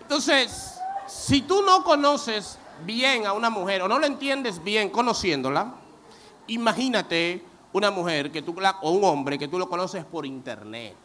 [0.00, 5.74] Entonces, si tú no conoces bien a una mujer o no la entiendes bien conociéndola,
[6.48, 10.96] imagínate una mujer que tú o un hombre que tú lo conoces por internet.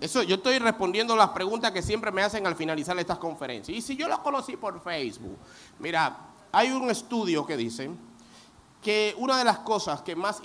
[0.00, 3.76] Eso, yo estoy respondiendo las preguntas que siempre me hacen al finalizar estas conferencias.
[3.76, 5.38] Y si yo lo conocí por Facebook,
[5.78, 6.16] mira,
[6.52, 7.90] hay un estudio que dice
[8.82, 10.42] que una de las cosas que más,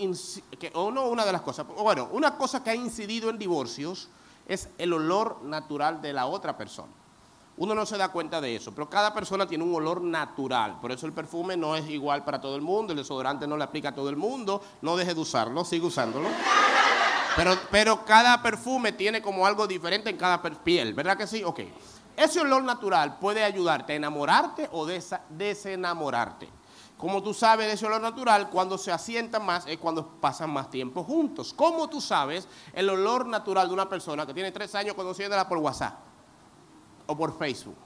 [0.60, 4.10] que, o no una de las cosas, bueno, una cosa que ha incidido en divorcios
[4.49, 6.91] es el olor natural de la otra persona.
[7.57, 10.79] Uno no se da cuenta de eso, pero cada persona tiene un olor natural.
[10.81, 13.63] Por eso el perfume no es igual para todo el mundo, el desodorante no le
[13.63, 14.62] aplica a todo el mundo.
[14.81, 16.29] No deje de usarlo, sigue usándolo.
[17.35, 21.43] Pero, pero cada perfume tiene como algo diferente en cada piel, ¿verdad que sí?
[21.43, 21.59] Ok.
[22.17, 24.85] Ese olor natural puede ayudarte a enamorarte o
[25.29, 26.49] desenamorarte.
[26.99, 30.69] Como tú sabes de ese olor natural, cuando se asienta más es cuando pasan más
[30.69, 31.53] tiempo juntos.
[31.53, 35.59] ¿Cómo tú sabes el olor natural de una persona que tiene tres años conociéndola por
[35.59, 35.97] WhatsApp
[37.07, 37.77] o por Facebook?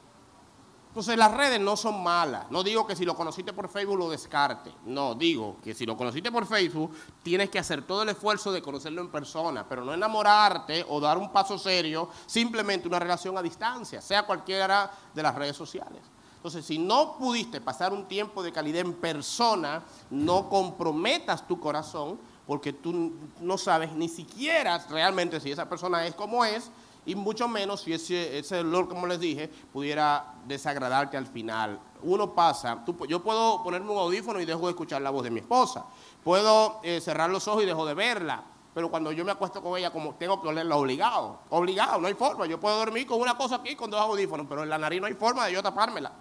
[0.88, 2.50] Entonces las redes no son malas.
[2.50, 4.74] No digo que si lo conociste por Facebook lo descarte.
[4.86, 8.64] No, digo que si lo conociste por Facebook tienes que hacer todo el esfuerzo de
[8.64, 13.44] conocerlo en persona, pero no enamorarte o dar un paso serio, simplemente una relación a
[13.44, 16.02] distancia, sea cualquiera de las redes sociales.
[16.44, 22.20] Entonces, si no pudiste pasar un tiempo de calidad en persona, no comprometas tu corazón
[22.46, 26.70] porque tú no sabes ni siquiera realmente si esa persona es como es
[27.06, 31.80] y mucho menos si ese, ese olor, como les dije, pudiera desagradarte al final.
[32.02, 35.40] Uno pasa, yo puedo ponerme un audífono y dejo de escuchar la voz de mi
[35.40, 35.86] esposa,
[36.26, 39.78] puedo eh, cerrar los ojos y dejo de verla, pero cuando yo me acuesto con
[39.78, 43.38] ella, como tengo que olerla obligado, obligado, no hay forma, yo puedo dormir con una
[43.38, 46.12] cosa aquí, con dos audífonos, pero en la nariz no hay forma de yo tapármela,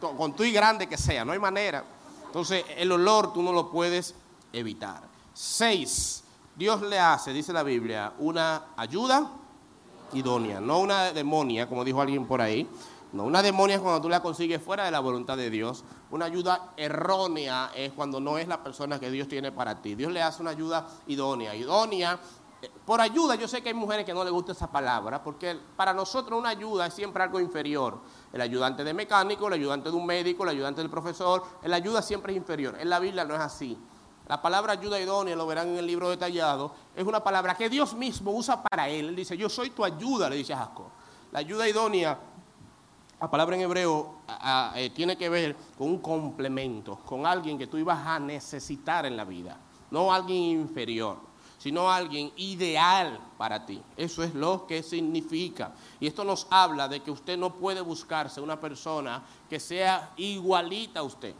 [0.00, 1.84] con, tú y grande que sea, no hay manera.
[2.26, 4.14] Entonces, el olor tú no lo puedes
[4.52, 5.02] evitar.
[5.32, 6.24] Seis,
[6.56, 9.30] Dios le hace, dice la Biblia, una ayuda
[10.12, 12.68] idónea, no una demonia, como dijo alguien por ahí.
[13.12, 15.84] No, una demonia es cuando tú la consigues fuera de la voluntad de Dios.
[16.12, 19.96] Una ayuda errónea es cuando no es la persona que Dios tiene para ti.
[19.96, 21.56] Dios le hace una ayuda idónea.
[21.56, 22.20] Idónea,
[22.84, 25.94] por ayuda, yo sé que hay mujeres que no les gusta esa palabra, porque para
[25.94, 28.00] nosotros una ayuda es siempre algo inferior.
[28.32, 32.02] El ayudante de mecánico, el ayudante de un médico, el ayudante del profesor, la ayuda
[32.02, 32.76] siempre es inferior.
[32.78, 33.78] En la Biblia no es así.
[34.28, 37.94] La palabra ayuda idónea, lo verán en el libro detallado, es una palabra que Dios
[37.94, 39.08] mismo usa para él.
[39.08, 40.70] Él dice, yo soy tu ayuda, le dice a.
[41.32, 42.18] La ayuda idónea,
[43.20, 44.16] la palabra en hebreo
[44.74, 49.16] eh, tiene que ver con un complemento, con alguien que tú ibas a necesitar en
[49.16, 49.58] la vida,
[49.90, 51.29] no alguien inferior,
[51.60, 53.82] sino alguien ideal para ti.
[53.94, 55.72] Eso es lo que significa.
[56.00, 61.00] Y esto nos habla de que usted no puede buscarse una persona que sea igualita
[61.00, 61.34] a usted.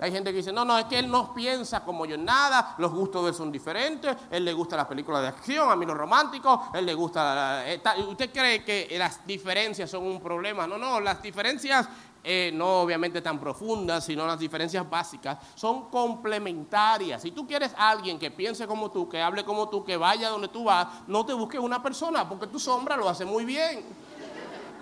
[0.00, 2.74] Hay gente que dice, no, no, es que él no piensa como yo en nada,
[2.78, 5.84] los gustos de él son diferentes, él le gusta las películas de acción, a mí
[5.86, 7.68] los románticos, él le gusta...
[7.68, 10.68] Eh, ¿Usted cree que las diferencias son un problema?
[10.68, 11.88] No, no, las diferencias
[12.22, 17.22] eh, no obviamente tan profundas, sino las diferencias básicas, son complementarias.
[17.22, 20.28] Si tú quieres a alguien que piense como tú, que hable como tú, que vaya
[20.28, 23.84] donde tú vas, no te busques una persona, porque tu sombra lo hace muy bien.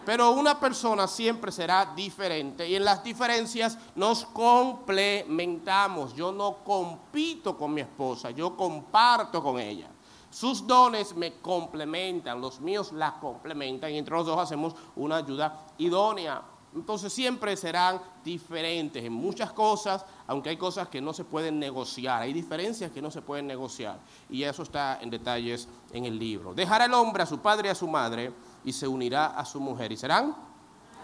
[0.06, 6.14] Pero una persona siempre será diferente y en las diferencias nos complementamos.
[6.14, 9.88] Yo no compito con mi esposa, yo comparto con ella.
[10.30, 15.66] Sus dones me complementan, los míos la complementan y entre los dos hacemos una ayuda
[15.78, 16.40] idónea.
[16.76, 22.20] Entonces siempre serán diferentes en muchas cosas, aunque hay cosas que no se pueden negociar,
[22.20, 23.98] hay diferencias que no se pueden negociar.
[24.28, 26.52] Y eso está en detalles en el libro.
[26.52, 28.30] Dejar al hombre a su padre y a su madre
[28.62, 30.36] y se unirá a su mujer y serán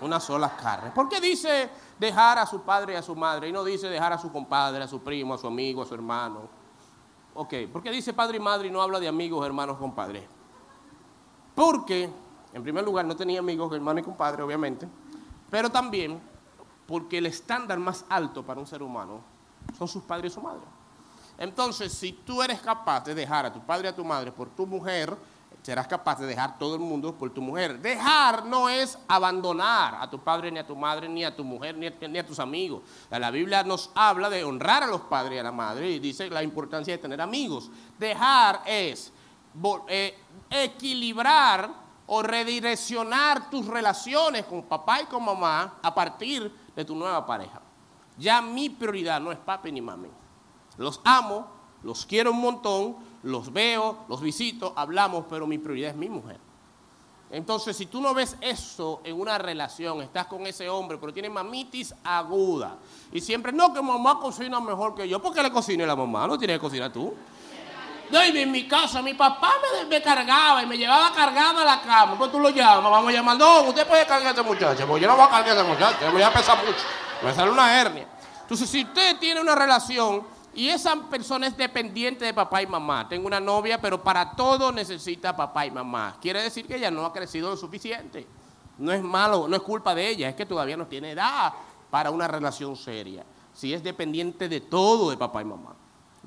[0.02, 0.90] una sola carne.
[0.90, 4.12] ¿Por qué dice dejar a su padre y a su madre y no dice dejar
[4.12, 6.40] a su compadre, a su primo, a su amigo, a su hermano?
[7.34, 10.24] Ok, ¿por qué dice padre y madre y no habla de amigos, hermanos, compadres?
[11.54, 12.10] Porque,
[12.52, 14.86] en primer lugar, no tenía amigos, hermanos y compadres, obviamente,
[15.52, 16.18] pero también
[16.86, 19.20] porque el estándar más alto para un ser humano
[19.76, 20.62] son sus padres y su madre.
[21.36, 24.48] Entonces, si tú eres capaz de dejar a tu padre y a tu madre por
[24.48, 25.14] tu mujer,
[25.60, 27.78] serás capaz de dejar todo el mundo por tu mujer.
[27.80, 31.76] Dejar no es abandonar a tu padre, ni a tu madre, ni a tu mujer,
[31.76, 32.80] ni a, tus amigos.
[33.10, 36.30] La Biblia nos habla de honrar a los padres y a la madre y dice
[36.30, 37.70] la importancia de tener amigos.
[37.98, 39.12] Dejar es
[39.88, 46.94] eh, equilibrar o redireccionar tus relaciones con papá y con mamá a partir de tu
[46.94, 47.60] nueva pareja.
[48.18, 50.08] Ya mi prioridad no es papi ni mami.
[50.76, 51.46] Los amo,
[51.82, 56.38] los quiero un montón, los veo, los visito, hablamos, pero mi prioridad es mi mujer.
[57.30, 61.30] Entonces, si tú no ves eso en una relación, estás con ese hombre, pero tiene
[61.30, 62.76] mamitis aguda,
[63.10, 66.26] y siempre, no, que mamá cocina mejor que yo, ¿por qué le cocina la mamá?
[66.26, 67.14] No tiene que cocinar tú.
[68.12, 69.52] No, en mi casa, mi papá
[69.88, 72.18] me, cargaba y me llevaba cargado a la cama.
[72.18, 75.00] Pues tú lo llamas, vamos a llamar, no, usted puede cargar a esta muchacha, porque
[75.00, 76.84] yo no voy a cargar a esta muchacha, me voy a pesar mucho,
[77.22, 78.06] me sale una hernia.
[78.42, 83.08] Entonces, si usted tiene una relación y esa persona es dependiente de papá y mamá.
[83.08, 86.18] Tengo una novia, pero para todo necesita papá y mamá.
[86.20, 88.26] Quiere decir que ella no ha crecido lo suficiente.
[88.76, 91.54] No es malo, no es culpa de ella, es que todavía no tiene edad
[91.90, 93.24] para una relación seria.
[93.54, 95.74] Si es dependiente de todo de papá y mamá.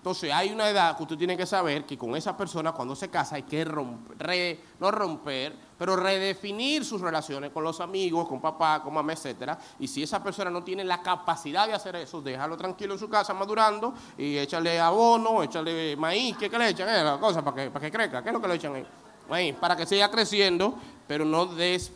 [0.05, 3.09] Entonces hay una edad que usted tiene que saber que con esa persona cuando se
[3.09, 8.83] casa hay que romper, no romper, pero redefinir sus relaciones con los amigos, con papá,
[8.83, 9.57] con mamá, etcétera.
[9.79, 13.09] Y si esa persona no tiene la capacidad de hacer eso, déjalo tranquilo en su
[13.09, 16.87] casa madurando y échale abono, échale maíz, ¿qué, le echan?
[16.87, 18.85] Eh, la cosa para que, para que crezca, ¿qué es lo que le echan ahí?
[19.27, 20.75] Maíz, para que siga creciendo,
[21.07, 21.91] pero no des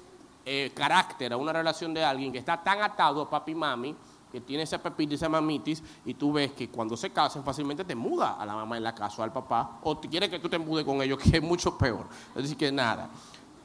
[0.47, 3.95] eh, carácter a una relación de alguien que está tan atado a papi y mami
[4.31, 7.95] que tiene esa pepita esa mamitis, y tú ves que cuando se casan fácilmente te
[7.95, 10.49] muda a la mamá en la casa o al papá, o te quiere que tú
[10.49, 12.07] te mudes con ellos, que es mucho peor.
[12.35, 13.09] Decir, que nada.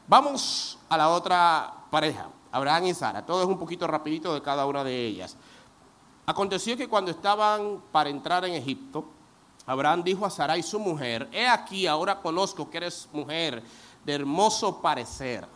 [0.07, 3.25] Vamos a la otra pareja, Abraham y Sara.
[3.25, 5.37] Todo es un poquito rapidito de cada una de ellas.
[6.27, 9.07] Aconteció que cuando estaban para entrar en Egipto,
[9.67, 13.63] Abraham dijo a Sara y su mujer, he aquí, ahora conozco que eres mujer
[14.05, 15.47] de hermoso parecer.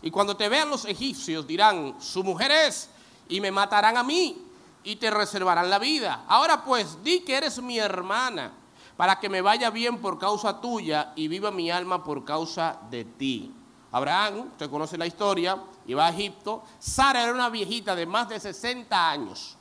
[0.00, 2.90] Y cuando te vean los egipcios dirán, su mujer es
[3.32, 4.36] y me matarán a mí
[4.84, 6.24] y te reservarán la vida.
[6.28, 8.52] Ahora pues, di que eres mi hermana,
[8.94, 13.06] para que me vaya bien por causa tuya y viva mi alma por causa de
[13.06, 13.50] ti.
[13.90, 16.62] Abraham, usted conoce la historia, iba a Egipto.
[16.78, 19.56] Sara era una viejita de más de 60 años.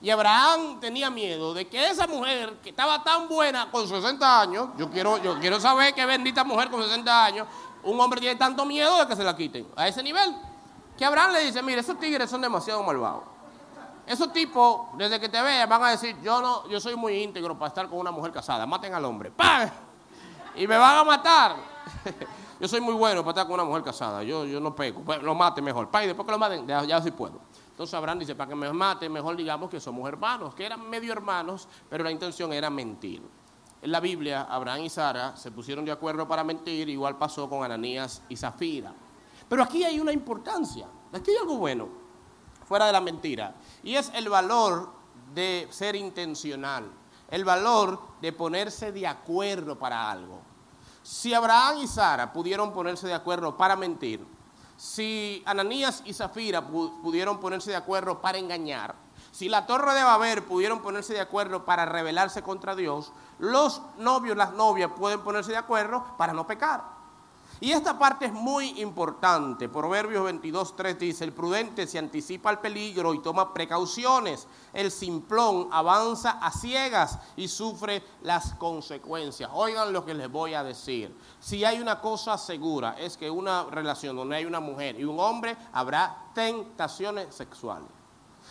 [0.00, 4.68] Y Abraham tenía miedo de que esa mujer que estaba tan buena con 60 años,
[4.76, 7.46] yo quiero, yo quiero saber qué bendita mujer con 60 años,
[7.84, 10.51] un hombre tiene tanto miedo de que se la quiten a ese nivel.
[11.02, 13.24] Que Abraham le dice, mire, esos tigres son demasiado malvados.
[14.06, 17.58] Esos tipos, desde que te vean, van a decir, yo no, yo soy muy íntegro
[17.58, 19.32] para estar con una mujer casada, maten al hombre.
[19.32, 19.68] ¡Pam!
[20.54, 21.56] Y me van a matar.
[22.60, 24.22] Yo soy muy bueno para estar con una mujer casada.
[24.22, 25.00] Yo, yo no pego.
[25.00, 25.90] Pues, lo mate mejor.
[25.90, 27.40] Pa, y después que lo maten, ya, ya puedo.
[27.70, 31.12] Entonces Abraham dice, para que me mate, mejor digamos que somos hermanos, que eran medio
[31.12, 33.20] hermanos, pero la intención era mentir.
[33.80, 37.64] En la Biblia, Abraham y Sara se pusieron de acuerdo para mentir, igual pasó con
[37.64, 38.94] Ananías y Zafira.
[39.52, 41.86] Pero aquí hay una importancia, aquí hay algo bueno,
[42.66, 44.88] fuera de la mentira, y es el valor
[45.34, 46.90] de ser intencional,
[47.28, 50.40] el valor de ponerse de acuerdo para algo.
[51.02, 54.26] Si Abraham y Sara pudieron ponerse de acuerdo para mentir,
[54.78, 58.94] si Ananías y Zafira pudieron ponerse de acuerdo para engañar,
[59.32, 64.34] si la torre de Babel pudieron ponerse de acuerdo para rebelarse contra Dios, los novios,
[64.34, 67.01] las novias pueden ponerse de acuerdo para no pecar.
[67.62, 69.68] Y esta parte es muy importante.
[69.68, 74.48] Proverbios 22.3 dice, el prudente se anticipa al peligro y toma precauciones.
[74.72, 79.48] El simplón avanza a ciegas y sufre las consecuencias.
[79.54, 81.16] Oigan lo que les voy a decir.
[81.38, 85.20] Si hay una cosa segura, es que una relación donde hay una mujer y un
[85.20, 87.86] hombre, habrá tentaciones sexuales.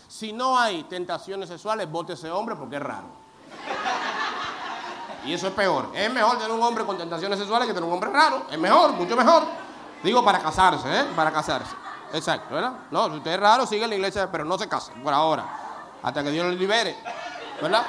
[0.08, 3.08] Si no hay tentaciones sexuales, vote ese hombre porque es raro.
[5.24, 5.90] Y eso es peor.
[5.94, 8.46] Es mejor tener un hombre con tentaciones sexuales que tener un hombre raro.
[8.50, 9.44] Es mejor, mucho mejor.
[10.02, 11.04] Digo para casarse, ¿eh?
[11.14, 11.74] Para casarse.
[12.12, 12.72] Exacto, ¿verdad?
[12.90, 15.44] No, si usted es raro, sigue en la iglesia, pero no se case por ahora.
[16.02, 16.96] Hasta que Dios lo libere.
[17.60, 17.84] ¿Verdad?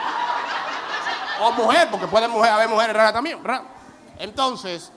[1.42, 3.64] O mujer, porque puede mujer, haber mujeres raras también, ¿verdad?
[4.20, 4.92] Entonces,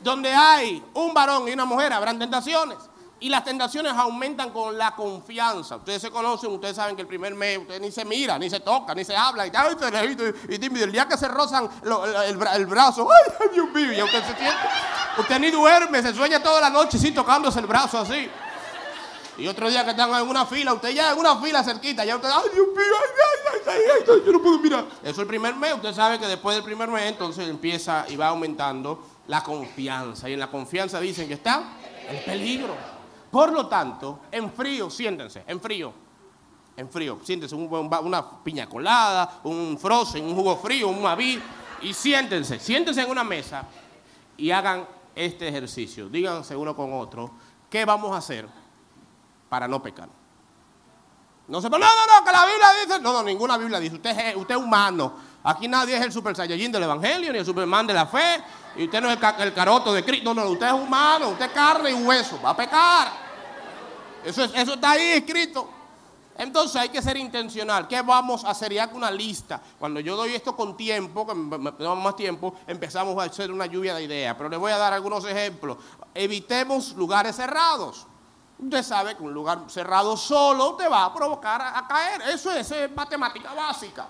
[0.00, 2.78] donde hay un varón y una mujer, habrán tentaciones.
[3.20, 5.76] Y las tentaciones aumentan con la confianza.
[5.76, 8.60] Ustedes se conocen, ustedes saben que el primer mes usted ni se mira, ni se
[8.60, 9.46] toca, ni se habla.
[9.46, 11.68] Y, y, el día que se rozan
[12.24, 13.92] el, brazo, ¡ay, Dios mío!
[13.92, 14.56] Y usted se siente,
[15.18, 18.30] usted ni duerme, se sueña toda la noche sin tocándose el brazo así.
[19.36, 22.16] Y otro día que están en una fila, usted ya en una fila cerquita, ya
[22.16, 22.94] usted, ¡ay, Dios mío!
[23.66, 24.84] Ay, ay, ay, yo no puedo mirar!
[25.02, 25.74] Eso es el primer mes.
[25.74, 30.28] Usted sabe que después del primer mes, entonces empieza y va aumentando la confianza.
[30.28, 31.62] Y en la confianza dicen que está
[32.08, 32.97] el peligro.
[33.30, 35.92] Por lo tanto, en frío, siéntense, en frío,
[36.76, 41.40] en frío, siéntense una piña colada, un frozen, un jugo frío, un maví,
[41.82, 43.64] y siéntense, siéntense en una mesa
[44.36, 46.08] y hagan este ejercicio.
[46.08, 47.30] Díganse uno con otro,
[47.68, 48.48] ¿qué vamos a hacer
[49.48, 50.08] para no pecar?
[51.48, 54.36] No se no, no, no, que la Biblia dice, no, no, ninguna Biblia dice, usted
[54.36, 55.14] usted es humano.
[55.44, 58.42] Aquí nadie es el super saiyajin del evangelio, ni el superman de la fe,
[58.76, 61.52] y usted no es el, caroto de Cristo, no, no, usted es humano, usted es
[61.52, 63.08] carne y hueso, va a pecar.
[64.24, 65.78] Eso, eso está ahí escrito.
[66.38, 67.88] Entonces hay que ser intencional.
[67.88, 68.72] ¿Qué vamos a hacer?
[68.72, 69.60] Ya con una lista.
[69.76, 73.66] Cuando yo doy esto con tiempo, que me damos más tiempo, empezamos a hacer una
[73.66, 74.36] lluvia de ideas.
[74.36, 75.78] Pero les voy a dar algunos ejemplos.
[76.14, 78.06] Evitemos lugares cerrados.
[78.56, 82.22] Usted sabe que un lugar cerrado solo te va a provocar a, caer.
[82.28, 84.06] Eso es, matemática básica.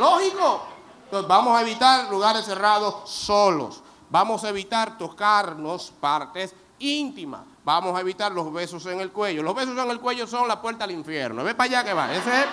[0.00, 0.62] Lógico.
[1.04, 3.82] Entonces vamos a evitar lugares cerrados solos.
[4.08, 7.42] Vamos a evitar tocarnos partes íntimas.
[7.62, 9.42] Vamos a evitar los besos en el cuello.
[9.42, 11.44] Los besos en el cuello son la puerta al infierno.
[11.44, 12.12] Ve para allá que va.
[12.12, 12.46] Ese es...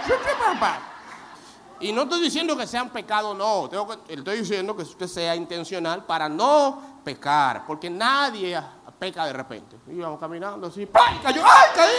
[1.80, 3.70] Y no estoy diciendo que sean pecados, no.
[3.70, 7.66] Tengo estoy diciendo que usted sea intencional para no pecar.
[7.66, 8.62] Porque nadie
[9.00, 9.78] peca de repente.
[9.88, 11.44] Íbamos caminando así, ¡ay, cayó!
[11.46, 11.96] ¡Ay, caí!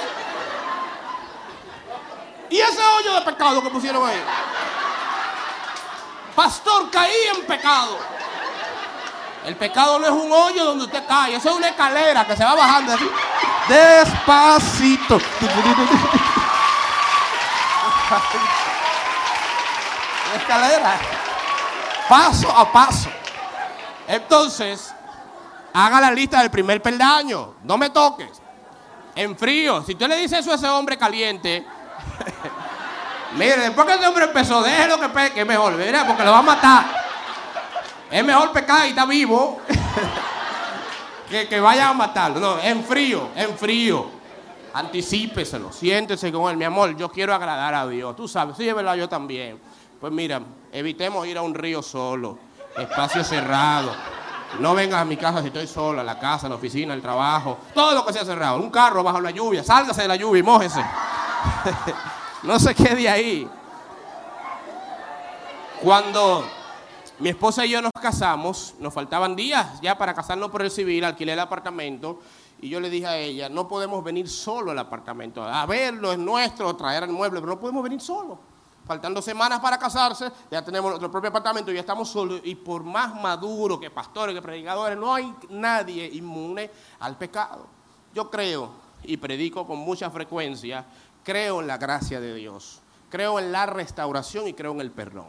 [2.50, 4.20] ¿Y ese hoyo de pecado que pusieron ahí?
[6.38, 7.98] Pastor, caí en pecado.
[9.44, 12.44] El pecado no es un hoyo donde usted cae, eso es una escalera que se
[12.44, 13.10] va bajando así.
[13.68, 15.20] Despacito.
[20.36, 21.00] escalera.
[22.08, 23.08] Paso a paso.
[24.06, 24.94] Entonces,
[25.74, 27.56] haga la lista del primer peldaño.
[27.64, 28.40] No me toques.
[29.16, 29.82] En frío.
[29.82, 31.66] Si usted le dice eso a ese hombre caliente,
[33.36, 36.42] mire, después que ese hombre empezó, déjelo que peque, mejor, mira, porque lo va a
[36.42, 37.08] matar.
[38.10, 39.60] Es mejor pecar y está vivo
[41.30, 42.40] que, que vaya a matarlo.
[42.40, 44.18] No, en frío, en frío.
[44.72, 46.96] Anticípeselo, siéntese con él, mi amor.
[46.96, 48.14] Yo quiero agradar a Dios.
[48.16, 49.58] Tú sabes, sí, es verdad, yo también.
[50.00, 50.40] Pues mira,
[50.72, 52.38] evitemos ir a un río solo,
[52.76, 53.92] espacio cerrado.
[54.60, 57.92] No vengas a mi casa si estoy sola, la casa, la oficina, el trabajo, todo
[57.94, 58.56] lo que sea cerrado.
[58.58, 60.80] Un carro bajo la lluvia, sálgase de la lluvia y mójese.
[62.42, 63.48] no se quede ahí.
[65.82, 66.44] Cuando
[67.18, 71.04] mi esposa y yo nos casamos, nos faltaban días ya para casarnos por el civil,
[71.04, 72.20] alquilé el apartamento
[72.60, 75.44] y yo le dije a ella, no podemos venir solo al apartamento.
[75.44, 78.38] A verlo, es nuestro, traer el mueble, pero no podemos venir solo
[78.88, 82.40] faltando semanas para casarse, ya tenemos nuestro propio apartamento, ya estamos solos.
[82.42, 86.70] Y por más maduro que pastores, que predicadores, no hay nadie inmune
[87.00, 87.66] al pecado.
[88.14, 88.70] Yo creo
[89.04, 90.86] y predico con mucha frecuencia,
[91.28, 95.26] creo en la gracia de Dios, creo en la restauración y creo en el perdón.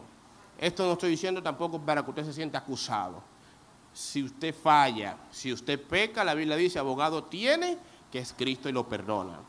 [0.58, 3.22] Esto no estoy diciendo tampoco para que usted se sienta acusado.
[3.92, 7.78] si usted falla, si usted peca, la Biblia dice, abogado tiene,
[8.10, 9.40] que es Cristo y lo perdona.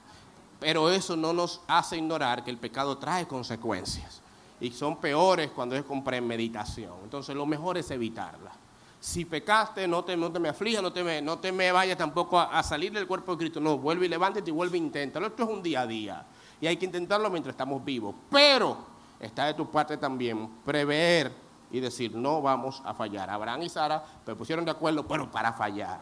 [0.59, 4.21] Pero eso no nos hace ignorar que el pecado trae consecuencias.
[4.61, 6.95] Y son peores cuando es con premeditación.
[7.05, 8.51] Entonces lo mejor es evitarla.
[8.99, 12.41] Si pecaste, no te, no te me aflijas, no te me, no me vayas tampoco
[12.41, 13.61] a, a salir del cuerpo de Cristo.
[13.61, 15.29] No, vuelve y levántate y vuelve e inténtalo.
[15.29, 16.27] Esto es un día a día.
[16.61, 18.15] Y hay que intentarlo mientras estamos vivos.
[18.31, 18.77] Pero
[19.19, 21.33] está de tu parte también prever
[21.71, 23.31] y decir, no vamos a fallar.
[23.31, 26.01] Abraham y Sara se pusieron de acuerdo, pero para fallar.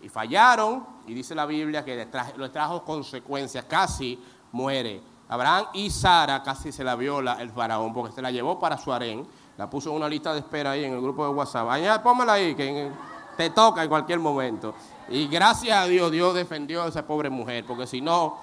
[0.00, 1.96] Y fallaron, y dice la Biblia que
[2.36, 5.02] les trajo, consecuencias, casi muere.
[5.28, 8.92] Abraham y Sara casi se la viola el faraón, porque se la llevó para su
[8.92, 9.26] harén,
[9.56, 11.68] la puso en una lista de espera ahí en el grupo de WhatsApp.
[11.68, 12.90] Añade, pónmela ahí, que
[13.36, 14.74] te toca en cualquier momento.
[15.08, 18.38] Y gracias a Dios, Dios defendió a esa pobre mujer, porque si no,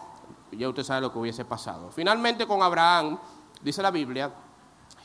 [0.58, 1.90] ya usted sabe lo que hubiese pasado.
[1.92, 3.20] Finalmente con Abraham,
[3.62, 4.34] dice la Biblia,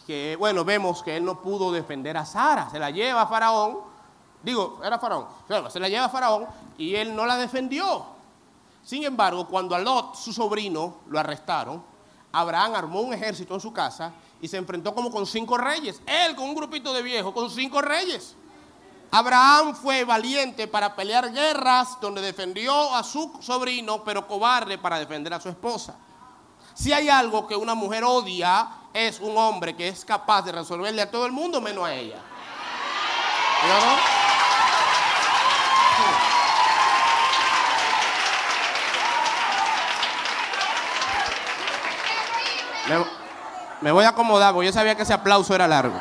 [0.07, 3.79] que, bueno, vemos que él no pudo defender a Sara, se la lleva a Faraón,
[4.43, 5.27] digo, era Faraón,
[5.69, 6.47] se la lleva a Faraón
[6.79, 8.07] y él no la defendió.
[8.83, 11.83] Sin embargo, cuando a Lot, su sobrino, lo arrestaron,
[12.33, 16.35] Abraham armó un ejército en su casa y se enfrentó como con cinco reyes, él
[16.35, 18.35] con un grupito de viejos, con cinco reyes.
[19.11, 25.33] Abraham fue valiente para pelear guerras donde defendió a su sobrino, pero cobarde para defender
[25.33, 25.97] a su esposa.
[26.75, 31.03] Si hay algo que una mujer odia, es un hombre que es capaz de resolverle
[31.03, 32.19] a todo el mundo menos a ella.
[43.81, 46.01] Me, voy a acomodar porque yo sabía que ese aplauso era largo.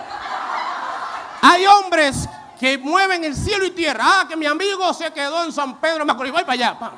[1.42, 2.30] Hay hombres
[2.60, 4.04] que mueven el cielo y tierra.
[4.04, 6.32] Ah, que mi amigo se quedó en San Pedro Macorís.
[6.32, 6.80] Voy para allá.
[6.80, 6.92] Pa.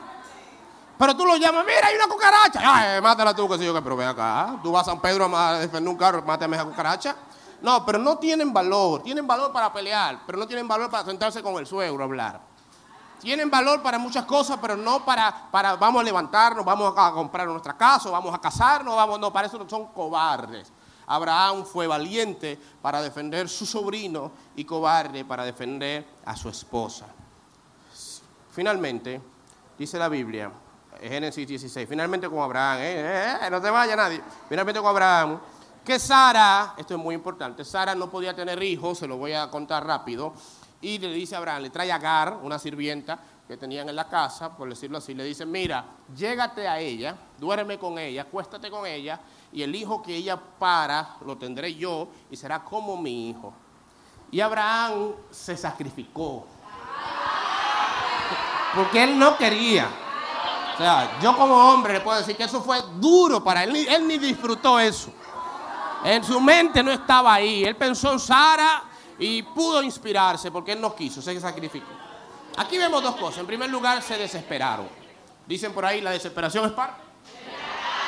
[1.00, 2.60] Pero tú lo llamas, mira, hay una cucaracha.
[2.62, 4.58] Ay, mátala tú, que sé yo qué, pero ven acá.
[4.62, 7.16] Tú vas a San Pedro a defender un carro, mátame esa cucaracha.
[7.62, 9.02] No, pero no tienen valor.
[9.02, 12.42] Tienen valor para pelear, pero no tienen valor para sentarse con el suegro a hablar.
[13.22, 17.48] Tienen valor para muchas cosas, pero no para, para vamos a levantarnos, vamos a comprar
[17.48, 20.72] nuestra casa, vamos a casarnos, vamos, no, para eso son cobardes.
[21.10, 27.08] Abraham fue valiente para defender su sobrino y cobarde para defender a su esposa.
[28.52, 29.20] Finalmente,
[29.78, 30.52] dice la Biblia,
[31.02, 35.40] Génesis 16, finalmente con Abraham, eh, eh, eh, no te vaya nadie, finalmente con Abraham,
[35.84, 39.50] que Sara, esto es muy importante, Sara no podía tener hijos, se lo voy a
[39.50, 40.34] contar rápido,
[40.82, 44.08] y le dice a Abraham, le trae a Agar, una sirvienta que tenían en la
[44.08, 45.84] casa, por decirlo así, le dice, mira,
[46.16, 49.20] llégate a ella, duerme con ella, acuéstate con ella,
[49.52, 53.54] y el hijo que ella para lo tendré yo y será como mi hijo.
[54.32, 56.46] Y Abraham se sacrificó.
[58.76, 59.90] Porque él no quería.
[60.76, 63.76] O sea, yo como hombre le puedo decir que eso fue duro para él.
[63.76, 65.12] Él ni disfrutó eso.
[66.04, 67.64] En su mente no estaba ahí.
[67.64, 68.84] Él pensó en Sara
[69.18, 71.88] y pudo inspirarse porque él no quiso, se sacrificó.
[72.56, 73.40] Aquí vemos dos cosas.
[73.40, 74.88] En primer lugar, se desesperaron.
[75.48, 77.09] Dicen por ahí, la desesperación es parte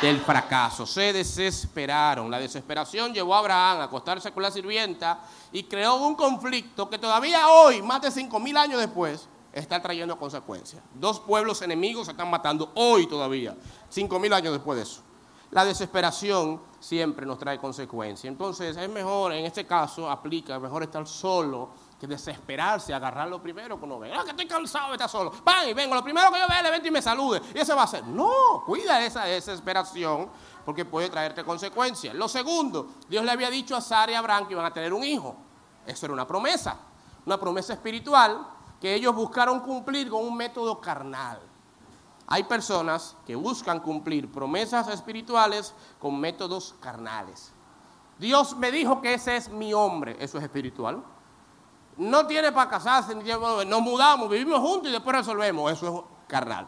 [0.01, 0.85] del fracaso.
[0.85, 2.31] Se desesperaron.
[2.31, 5.21] La desesperación llevó a Abraham a acostarse con la sirvienta
[5.51, 10.17] y creó un conflicto que todavía hoy, más de cinco mil años después, está trayendo
[10.17, 10.81] consecuencias.
[10.95, 13.55] Dos pueblos enemigos se están matando hoy todavía,
[13.89, 15.01] cinco mil años después de eso.
[15.51, 18.31] La desesperación siempre nos trae consecuencias.
[18.31, 21.69] Entonces es mejor, en este caso, aplica, es mejor estar solo
[22.01, 24.11] que desesperarse, agarrarlo primero cuando ve.
[24.11, 25.31] Ah, que estoy cansado de estar solo.
[25.45, 27.39] Van y vengo, lo primero que yo vea, le evento y me salude.
[27.53, 28.03] Y ese va a ser.
[28.07, 30.27] No, cuida esa desesperación
[30.65, 32.15] porque puede traerte consecuencias.
[32.15, 34.91] Lo segundo, Dios le había dicho a Sara y a Abraham que iban a tener
[34.93, 35.35] un hijo.
[35.85, 36.75] Eso era una promesa,
[37.23, 38.47] una promesa espiritual
[38.79, 41.39] que ellos buscaron cumplir con un método carnal.
[42.25, 47.51] Hay personas que buscan cumplir promesas espirituales con métodos carnales.
[48.17, 51.03] Dios me dijo que ese es mi hombre, eso es espiritual.
[52.01, 56.65] No tiene para casarse, nos mudamos, vivimos juntos y después resolvemos, eso es carnal.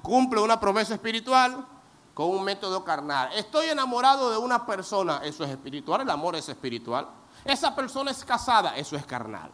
[0.00, 1.66] Cumple una promesa espiritual
[2.14, 3.28] con un método carnal.
[3.34, 7.06] Estoy enamorado de una persona, eso es espiritual, el amor es espiritual.
[7.44, 9.50] Esa persona es casada, eso es carnal.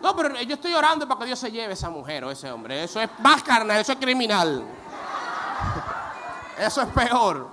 [0.00, 2.50] No, pero yo estoy orando para que Dios se lleve a esa mujer o ese
[2.50, 2.84] hombre.
[2.84, 4.64] Eso es más carnal, eso es criminal.
[6.56, 7.50] Eso es peor.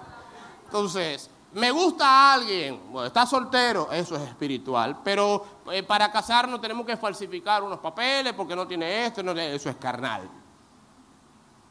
[0.64, 6.60] Entonces, me gusta a alguien, bueno, está soltero, eso es espiritual, pero eh, para casarnos
[6.60, 10.30] tenemos que falsificar unos papeles porque no tiene esto, eso es carnal.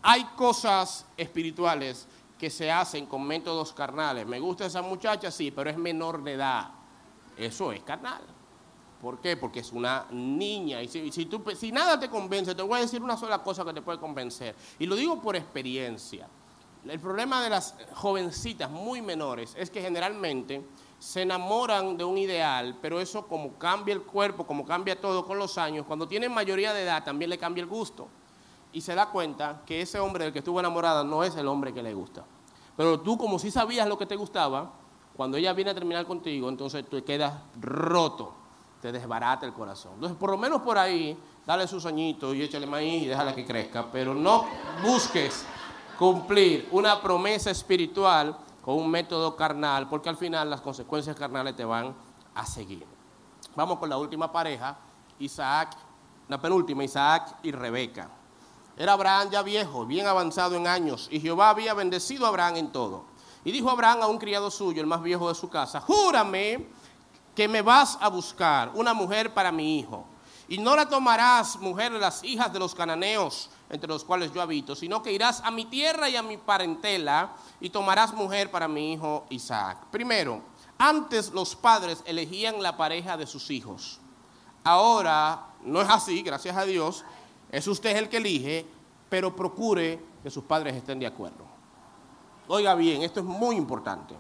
[0.03, 2.07] Hay cosas espirituales
[2.39, 4.27] que se hacen con métodos carnales.
[4.27, 6.71] Me gusta esa muchacha, sí, pero es menor de edad.
[7.37, 8.23] Eso es carnal.
[9.01, 9.37] ¿Por qué?
[9.37, 10.83] Porque es una niña.
[10.83, 13.83] Y si, si nada te convence, te voy a decir una sola cosa que te
[13.83, 14.57] puede convencer.
[14.79, 16.29] Y lo digo por experiencia.
[16.89, 20.65] El problema de las jovencitas muy menores es que generalmente
[20.99, 25.39] se enamoran de un ideal, pero eso como cambia el cuerpo, como cambia todo con
[25.39, 28.09] los años, cuando tienen mayoría de edad también le cambia el gusto.
[28.73, 31.75] Y se da cuenta que ese hombre del que estuvo enamorada no es el hombre
[31.75, 32.25] que le gusta.
[32.77, 34.73] Pero tú como si sabías lo que te gustaba,
[35.17, 38.35] cuando ella viene a terminar contigo, entonces tú quedas roto,
[38.81, 39.93] te desbarata el corazón.
[39.95, 43.45] Entonces, por lo menos por ahí, dale sus añitos y échale maíz y déjala que
[43.45, 44.47] crezca, pero no
[44.83, 45.45] busques
[45.99, 51.65] cumplir una promesa espiritual con un método carnal, porque al final las consecuencias carnales te
[51.65, 51.95] van
[52.35, 52.87] a seguir.
[53.55, 54.77] Vamos con la última pareja,
[55.19, 55.77] Isaac,
[56.29, 58.09] la penúltima, Isaac y Rebeca.
[58.77, 62.73] Era Abraham ya viejo, bien avanzado en años, y Jehová había bendecido a Abraham en
[62.73, 63.05] todo.
[63.45, 66.69] Y dijo Abraham a un criado suyo, el más viejo de su casa, júrame
[67.35, 70.07] que me vas a buscar una mujer para mi hijo.
[70.49, 74.43] Y no la tomarás mujer de las hijas de los cananeos, entre los cuales yo
[74.43, 78.69] habito, sino que irás a mi tierra y a mi parentela y tomarás mujer para
[78.69, 79.79] mi hijo Isaac.
[79.91, 80.43] Primero,
[80.79, 84.01] antes los padres elegían la pareja de sus hijos.
[84.65, 87.05] Ahora no es así, gracias a Dios.
[87.51, 88.67] Es usted el que elige,
[89.09, 91.45] pero procure que sus padres estén de acuerdo.
[92.49, 94.15] Oiga bien, esto es muy importante.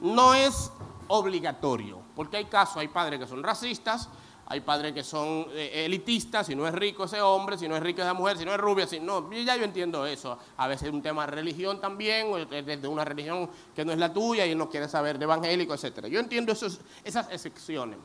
[0.00, 0.70] No es
[1.08, 4.08] obligatorio, porque hay casos, hay padres que son racistas,
[4.46, 7.82] hay padres que son eh, elitistas, si no es rico ese hombre, si no es
[7.82, 10.38] rica esa mujer, si no es rubia, si no, ya yo entiendo eso.
[10.56, 13.98] A veces es un tema de religión también, o de una religión que no es
[13.98, 16.06] la tuya y no quiere saber de evangélico, etc.
[16.06, 17.98] Yo entiendo esas excepciones,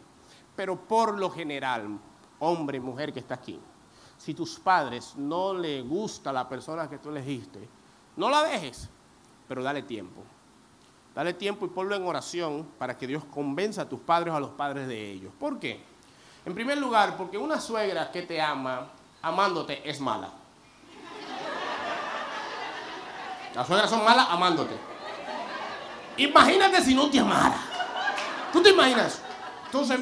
[0.56, 2.00] pero por lo general,
[2.40, 3.60] hombre y mujer que está aquí,
[4.18, 7.68] si tus padres no le gusta la persona que tú elegiste,
[8.16, 8.90] no la dejes,
[9.48, 10.24] pero dale tiempo.
[11.16, 14.40] Dale tiempo y ponlo en oración para que Dios convenza a tus padres o a
[14.40, 15.34] los padres de ellos.
[15.38, 15.89] ¿Por qué?
[16.50, 18.88] En primer lugar, porque una suegra que te ama,
[19.22, 20.32] amándote, es mala.
[23.54, 24.76] Las suegras son malas amándote.
[26.18, 27.56] Imagínate si no te amara.
[28.52, 29.22] ¿Tú te imaginas?
[29.68, 30.00] Entonces,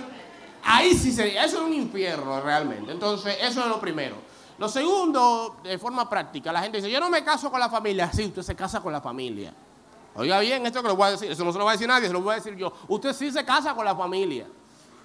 [0.64, 2.94] ahí sí sería, eso es un infierno realmente.
[2.94, 4.16] Entonces, eso es lo primero.
[4.58, 8.10] Lo segundo, de forma práctica, la gente dice, yo no me caso con la familia.
[8.14, 9.54] Sí, usted se casa con la familia.
[10.16, 11.90] Oiga bien, esto que lo voy a decir, eso no se lo va a decir
[11.90, 12.72] nadie, se lo voy a decir yo.
[12.88, 14.48] Usted sí se casa con la familia.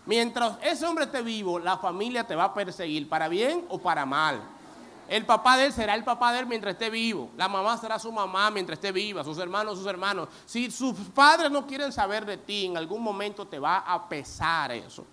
[0.04, 4.04] Mientras ese hombre esté vivo, la familia te va a perseguir, para bien o para
[4.04, 4.42] mal.
[5.08, 7.30] El papá de él será el papá de él mientras esté vivo.
[7.36, 9.22] La mamá será su mamá mientras esté viva.
[9.22, 10.28] Sus hermanos, sus hermanos.
[10.46, 14.72] Si sus padres no quieren saber de ti, en algún momento te va a pesar
[14.72, 15.04] eso.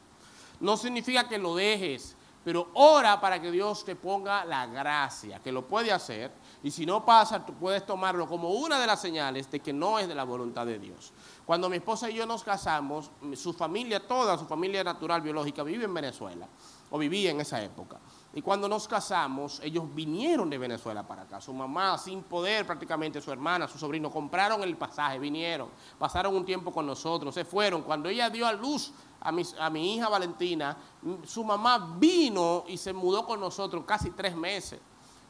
[0.59, 5.51] No significa que lo dejes, pero ora para que Dios te ponga la gracia, que
[5.51, 6.31] lo puede hacer.
[6.63, 9.99] Y si no pasa, tú puedes tomarlo como una de las señales de que no
[9.99, 11.11] es de la voluntad de Dios.
[11.49, 15.85] Cuando mi esposa y yo nos casamos, su familia, toda su familia natural biológica vive
[15.85, 16.47] en Venezuela,
[16.91, 17.97] o vivía en esa época.
[18.35, 21.41] Y cuando nos casamos, ellos vinieron de Venezuela para acá.
[21.41, 26.45] Su mamá, sin poder prácticamente, su hermana, su sobrino, compraron el pasaje, vinieron, pasaron un
[26.45, 27.81] tiempo con nosotros, se fueron.
[27.81, 30.77] Cuando ella dio a luz a mi, a mi hija Valentina,
[31.25, 34.79] su mamá vino y se mudó con nosotros casi tres meses.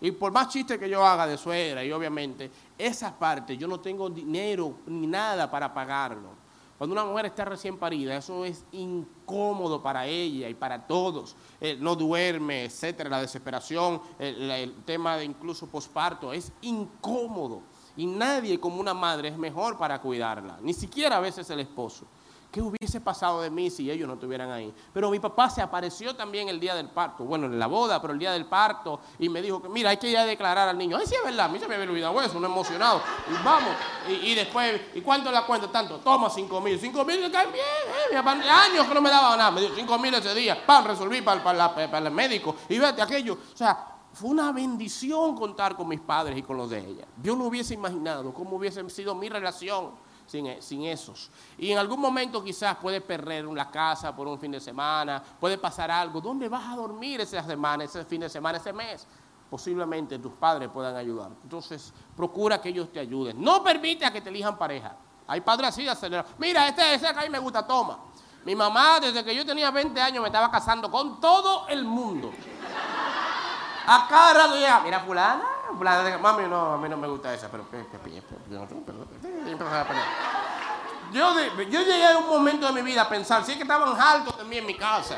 [0.02, 3.80] Y por más chiste que yo haga de suegra, y obviamente, esa parte yo no
[3.80, 6.40] tengo dinero ni nada para pagarlo.
[6.78, 11.36] Cuando una mujer está recién parida, eso es incómodo para ella y para todos.
[11.60, 17.64] Eh, no duerme, etcétera, la desesperación, el, el tema de incluso posparto, es incómodo.
[17.98, 22.06] Y nadie como una madre es mejor para cuidarla, ni siquiera a veces el esposo.
[22.52, 24.74] ¿Qué hubiese pasado de mí si ellos no estuvieran ahí?
[24.92, 28.14] Pero mi papá se apareció también el día del parto, bueno, en la boda, pero
[28.14, 30.76] el día del parto, y me dijo que, mira, hay que ir a declarar al
[30.76, 30.98] niño.
[30.98, 33.04] Ay, sí, es verdad, a mí se me había olvidado eso, no emocionado.
[33.30, 33.70] Y vamos,
[34.08, 35.72] y, después, ¿y cuánto la cuenta?
[35.72, 36.80] Tanto, toma cinco mil.
[36.80, 37.64] Cinco mil que caen bien,
[38.12, 41.22] eh, años que no me daba nada, me dio cinco mil ese día, pan, resolví
[41.22, 43.38] para, para, para el médico, y vete aquello.
[43.54, 47.06] O sea, fue una bendición contar con mis padres y con los de ella.
[47.22, 51.32] Yo no hubiese imaginado cómo hubiese sido mi relación sin, sin, esos.
[51.58, 55.58] Y en algún momento quizás puedes perder la casa por un fin de semana, puede
[55.58, 56.22] pasar algo.
[56.22, 59.08] ¿Dónde vas a dormir esa semana, ese fin de semana, ese mes?
[59.50, 61.32] Posiblemente tus padres puedan ayudar.
[61.42, 63.42] Entonces, procura que ellos te ayuden.
[63.42, 64.96] No permite a que te elijan pareja.
[65.28, 66.32] Hay padres así acelerados.
[66.38, 68.00] Mira, este, ese acá a mí me gusta, toma.
[68.46, 72.32] Mi mamá, desde que yo tenía 20 años, me estaba casando con todo el mundo.
[73.88, 75.44] A cada rato ya, mira, fulana,
[75.74, 77.86] mami, no, a mí no me gusta esa, pero, pero,
[81.12, 84.00] yo, yo llegué a un momento de mi vida a pensar, si es que estaban
[84.00, 85.18] altos también en mi casa.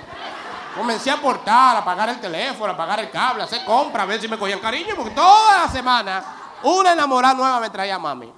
[0.76, 4.06] Comencé a aportar, a pagar el teléfono, a pagar el cable, a hacer compras, a
[4.06, 6.24] ver si me cogían cariño, porque toda la semana
[6.64, 8.32] una enamorada nueva me traía a mami.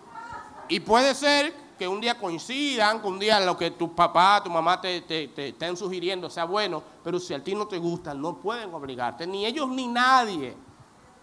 [0.67, 4.49] Y puede ser que un día coincidan, que un día lo que tu papá, tu
[4.49, 8.37] mamá te, te, estén sugiriendo sea bueno, pero si a ti no te gusta, no
[8.37, 10.55] pueden obligarte, ni ellos ni nadie.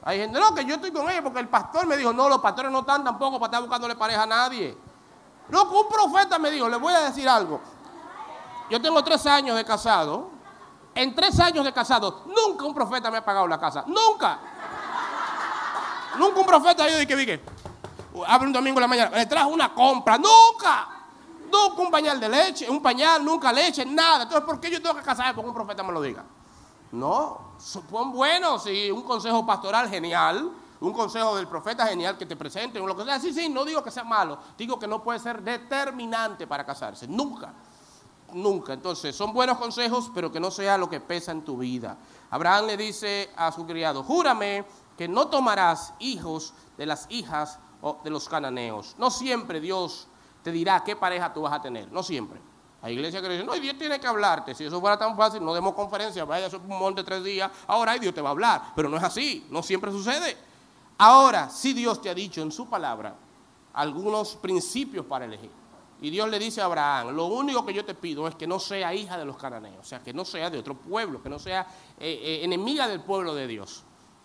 [0.02, 2.38] Hay gente, no, que yo estoy con ella porque el pastor me dijo, no, los
[2.38, 4.76] pastores no están tampoco para estar buscándole pareja a nadie.
[5.48, 7.60] No, que un profeta me dijo, le voy a decir algo.
[8.70, 10.30] Yo tengo tres años de casado.
[10.94, 13.84] En tres años de casado, nunca un profeta me ha pagado la casa.
[13.86, 14.38] Nunca.
[16.18, 17.44] Nunca un profeta yo dije, dije,
[18.26, 20.18] abre un domingo en la mañana, le trajo una compra.
[20.18, 20.88] Nunca.
[21.50, 24.22] Nunca un pañal de leche, un pañal, nunca leche, nada.
[24.22, 26.24] Entonces, ¿por qué yo tengo que casarme porque un profeta me lo diga?
[26.92, 32.36] No, son buenos y un consejo pastoral genial, un consejo del profeta genial que te
[32.36, 33.20] presente, o lo que sea.
[33.20, 37.06] Sí, sí, no digo que sea malo, digo que no puede ser determinante para casarse,
[37.06, 37.52] nunca,
[38.32, 38.72] nunca.
[38.72, 41.96] Entonces, son buenos consejos, pero que no sea lo que pesa en tu vida.
[42.30, 44.64] Abraham le dice a su criado, júrame
[44.96, 47.58] que no tomarás hijos de las hijas
[48.02, 48.96] de los cananeos.
[48.98, 50.08] No siempre Dios
[50.42, 52.49] te dirá qué pareja tú vas a tener, no siempre.
[52.82, 54.54] Hay iglesias que dicen, no, Dios tiene que hablarte.
[54.54, 57.96] Si eso fuera tan fácil, no demos conferencia, vaya a un monte tres días, ahora
[57.98, 58.62] Dios te va a hablar.
[58.74, 60.36] Pero no es así, no siempre sucede.
[60.98, 63.14] Ahora, si Dios te ha dicho en su palabra
[63.74, 65.50] algunos principios para elegir.
[66.02, 68.58] Y Dios le dice a Abraham, lo único que yo te pido es que no
[68.58, 71.38] sea hija de los cananeos, o sea, que no sea de otro pueblo, que no
[71.38, 71.66] sea
[71.98, 73.82] eh, eh, enemiga del pueblo de Dios.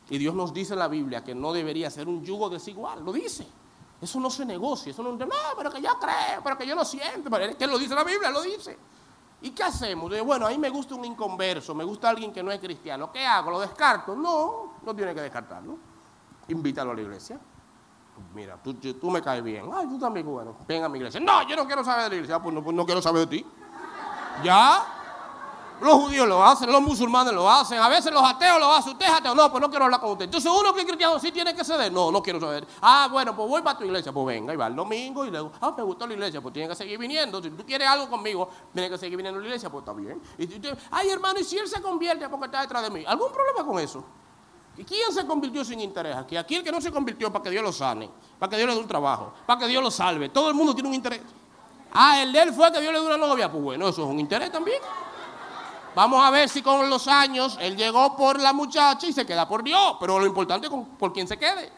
[0.09, 3.11] Y Dios nos dice en la Biblia que no debería ser un yugo desigual, lo
[3.11, 3.45] dice.
[4.01, 5.27] Eso no se negocia, eso no, no,
[5.57, 8.03] pero que yo creo, pero que yo lo siento, pero es que lo dice la
[8.03, 8.77] Biblia, lo dice.
[9.41, 10.11] ¿Y qué hacemos?
[10.25, 13.11] bueno, a mí me gusta un inconverso, me gusta alguien que no es cristiano.
[13.11, 13.51] ¿Qué hago?
[13.51, 14.15] ¿Lo descarto?
[14.15, 15.77] No, no tiene que descartarlo.
[16.47, 17.39] Invítalo a la iglesia.
[18.33, 19.69] Mira, tú, me caes bien.
[19.73, 21.19] Ay, tú también, bueno, ven a mi iglesia.
[21.19, 22.35] No, yo no quiero saber de la iglesia.
[22.35, 23.45] Ah, pues no, pues no quiero saber de ti.
[24.43, 24.85] Ya,
[25.81, 28.93] los judíos lo hacen, los musulmanes lo hacen, a veces los ateos lo hacen.
[28.93, 30.25] Usted es ateo, no, pues no quiero hablar con usted.
[30.25, 31.91] Entonces uno que es cristiano sí tiene que ceder.
[31.91, 32.65] No, no quiero saber.
[32.81, 34.11] Ah, bueno, pues voy para tu iglesia.
[34.11, 36.53] Pues venga, y va el domingo y le digo, ah, me gustó la iglesia, pues
[36.53, 37.41] tiene que seguir viniendo.
[37.41, 40.21] Si tú quieres algo conmigo, tiene que seguir viniendo a la iglesia, pues está bien.
[40.37, 40.47] Y
[40.91, 43.79] ay hermano, y si él se convierte porque está detrás de mí, ¿algún problema con
[43.79, 44.03] eso?
[44.77, 46.35] ¿Y quién se convirtió sin interés aquí?
[46.35, 48.75] Aquí el que no se convirtió para que Dios lo sane, para que Dios le
[48.75, 50.29] dé un trabajo, para que Dios lo salve.
[50.29, 51.21] Todo el mundo tiene un interés.
[51.93, 53.49] Ah, el de él fue que Dios le dio una novia.
[53.49, 54.81] Pues bueno, eso es un interés también.
[55.95, 59.47] Vamos a ver si con los años él llegó por la muchacha y se queda
[59.47, 59.95] por Dios.
[59.99, 61.71] Pero lo importante es por quién se quede.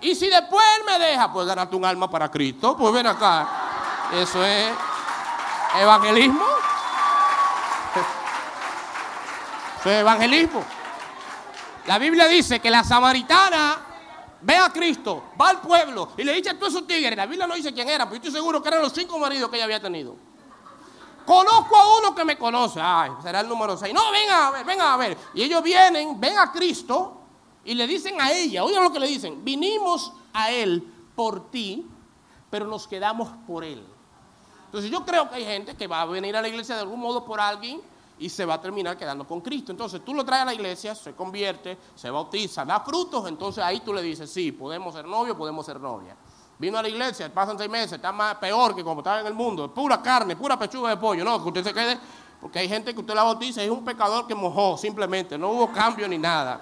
[0.00, 2.76] Y si después él me deja, pues ganarte un alma para Cristo.
[2.76, 3.48] Pues ven acá.
[4.12, 4.70] Eso es
[5.80, 6.44] evangelismo.
[9.80, 10.64] Eso es evangelismo.
[11.86, 13.78] La Biblia dice que la samaritana
[14.40, 17.16] ve a Cristo, va al pueblo y le dice a todos esos tigres.
[17.16, 19.50] La Biblia no dice quién era, pero yo estoy seguro que eran los cinco maridos
[19.50, 20.14] que ella había tenido.
[21.24, 22.80] Conozco a uno que me conoce.
[22.82, 23.92] Ay, será el número 6.
[23.94, 25.16] No, venga a ver, venga a ver.
[25.34, 27.20] Y ellos vienen, ven a Cristo
[27.64, 30.82] y le dicen a ella, oigan lo que le dicen, vinimos a Él
[31.14, 31.86] por ti,
[32.50, 33.84] pero nos quedamos por Él.
[34.66, 37.00] Entonces yo creo que hay gente que va a venir a la iglesia de algún
[37.00, 37.80] modo por alguien
[38.18, 39.72] y se va a terminar quedando con Cristo.
[39.72, 43.80] Entonces tú lo traes a la iglesia, se convierte, se bautiza, da frutos, entonces ahí
[43.80, 46.16] tú le dices, sí, podemos ser novios, podemos ser novia.
[46.62, 49.34] Vino a la iglesia, pasan seis meses, está más peor que como estaba en el
[49.34, 49.74] mundo.
[49.74, 51.24] Pura carne, pura pechuga de pollo.
[51.24, 51.98] No, que usted se quede,
[52.40, 55.36] porque hay gente que usted la bautiza es un pecador que mojó simplemente.
[55.36, 56.60] No hubo cambio ni nada.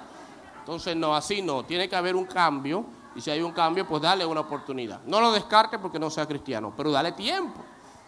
[0.61, 1.67] Entonces, no, así no.
[1.67, 2.83] Tiene que haber un cambio.
[3.15, 5.03] Y si hay un cambio, pues dale una oportunidad.
[5.05, 7.61] No lo descarte porque no sea cristiano, pero dale tiempo.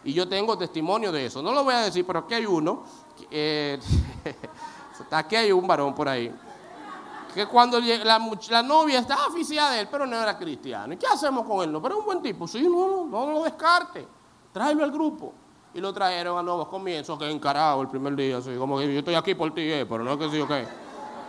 [0.03, 1.43] Y yo tengo testimonio de eso.
[1.43, 2.85] No lo voy a decir, pero aquí hay uno.
[3.31, 3.79] Eh,
[5.11, 6.33] aquí hay un varón por ahí
[7.33, 10.93] que cuando la, novia estaba oficial de él, pero no era cristiano.
[10.93, 11.73] ¿Y qué hacemos con él?
[11.73, 12.47] No, pero es un buen tipo.
[12.47, 14.07] Sí, no, no, no lo descarte.
[14.53, 15.33] Tráeme al grupo.
[15.75, 18.99] Y lo trajeron a nuevos comienzos, que encarado el primer día, así como que yo
[18.99, 20.67] estoy aquí por ti, eh, pero no es que sí o qué.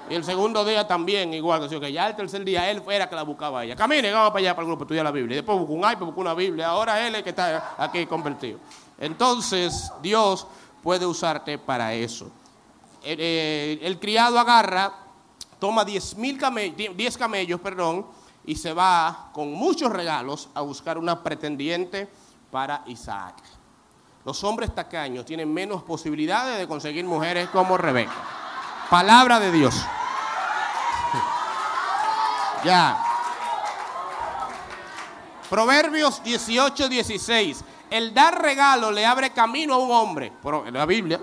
[0.09, 1.93] Y el segundo día también, igual que sí o qué.
[1.93, 3.75] Ya el tercer día él fuera que la buscaba a ella.
[3.77, 5.35] Camine, vamos para allá para el grupo, estudia la Biblia.
[5.35, 6.67] Y después buscó un iPad, buscó una Biblia.
[6.67, 8.59] Ahora él es que está aquí convertido.
[8.99, 10.45] Entonces, Dios
[10.81, 12.29] puede usarte para eso.
[13.03, 15.02] el, eh, el criado agarra
[15.63, 18.05] toma 10 camellos, camellos perdón,
[18.43, 22.09] y se va con muchos regalos a buscar una pretendiente
[22.51, 23.35] para Isaac.
[24.25, 28.11] Los hombres tacaños tienen menos posibilidades de conseguir mujeres como Rebeca.
[28.89, 29.73] Palabra de Dios.
[32.65, 33.01] ya.
[35.49, 37.63] Proverbios 18, 16.
[37.89, 40.33] El dar regalo le abre camino a un hombre.
[40.73, 41.21] La Biblia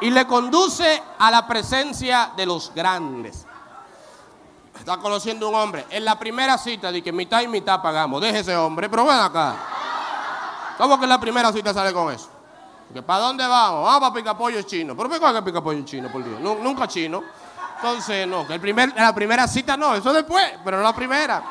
[0.00, 3.46] y le conduce a la presencia de los grandes.
[4.78, 5.86] Está conociendo un hombre.
[5.90, 8.20] En la primera cita dice que mitad y mitad pagamos.
[8.20, 9.56] Deje ese hombre, pero ven acá.
[10.76, 12.28] ¿Cómo que en la primera cita sale con eso?
[12.86, 13.84] Porque ¿Para dónde vamos?
[13.84, 14.96] Vamos para Picapollo chino.
[14.96, 16.40] ¿Pero por qué pica pollo chino, por Dios?
[16.40, 17.22] Nunca chino.
[17.76, 21.42] Entonces, no, que el primer, la primera cita no, eso después, pero no la primera.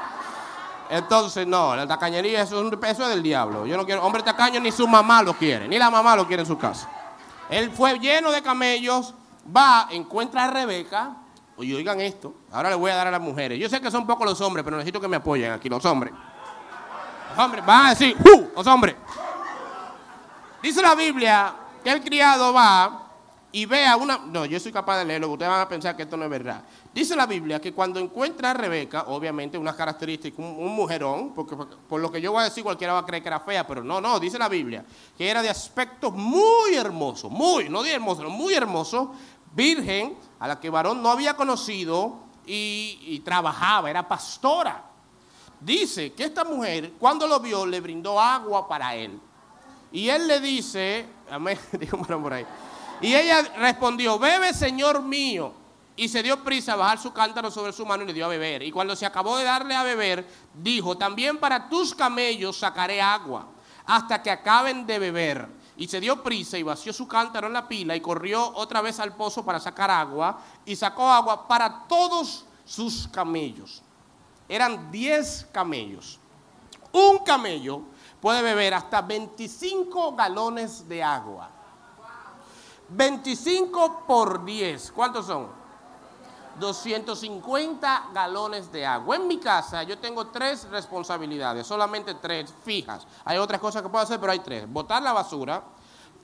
[0.90, 3.66] Entonces, no, la tacañería eso es un peso del diablo.
[3.66, 6.42] Yo no quiero, hombre tacaño ni su mamá lo quiere, ni la mamá lo quiere
[6.44, 6.90] en su casa.
[7.50, 9.14] Él fue lleno de camellos,
[9.56, 11.18] va, encuentra a Rebeca
[11.56, 13.60] Oye, oigan esto, ahora le voy a dar a las mujeres.
[13.60, 16.12] Yo sé que son pocos los hombres, pero necesito que me apoyen aquí, los hombres.
[17.30, 18.50] Los hombres, van a decir, ¡uh!
[18.56, 18.96] Los hombres.
[20.62, 23.08] Dice la Biblia que el criado va
[23.52, 24.18] y ve a una...
[24.18, 26.64] No, yo soy capaz de leerlo, ustedes van a pensar que esto no es verdad.
[26.94, 32.00] Dice la Biblia que cuando encuentra a Rebeca, obviamente unas características, un, mujerón, porque por
[32.00, 34.00] lo que yo voy a decir cualquiera va a creer que era fea, pero no,
[34.00, 34.86] no, dice la Biblia,
[35.18, 39.12] que era de aspecto muy hermoso, muy, no de hermoso, muy hermoso,
[39.56, 44.84] virgen, a la que varón no había conocido y, trabajaba, era pastora.
[45.60, 49.20] Dice que esta mujer, cuando lo vio, le brindó agua para él.
[49.92, 52.46] Y él le dice, amén, dijo por ahí.
[53.02, 55.63] Y ella respondió, bebe, Señor mío.
[55.96, 58.30] Y se dio prisa a bajar su cántaro sobre su mano y le dio a
[58.30, 58.64] beber.
[58.64, 63.48] Y cuando se acabó de darle a beber, dijo, también para tus camellos sacaré agua,
[63.86, 65.48] hasta que acaben de beber.
[65.78, 69.00] Y se dio prisa y vació su cántaro en la pila y corrió otra vez
[69.00, 70.40] al pozo para sacar agua.
[70.66, 73.82] Y sacó agua para todos sus camellos.
[74.48, 76.20] Eran 10 camellos.
[76.92, 77.82] Un camello
[78.22, 81.50] puede beber hasta 25 galones de agua.
[82.90, 84.92] 25 por 10.
[84.92, 85.63] ¿Cuántos son?
[86.60, 89.16] 250 galones de agua.
[89.16, 93.06] En mi casa yo tengo tres responsabilidades, solamente tres fijas.
[93.26, 94.72] Hay otras cosas que puedo hacer, pero hay tres.
[94.72, 95.64] Botar la basura,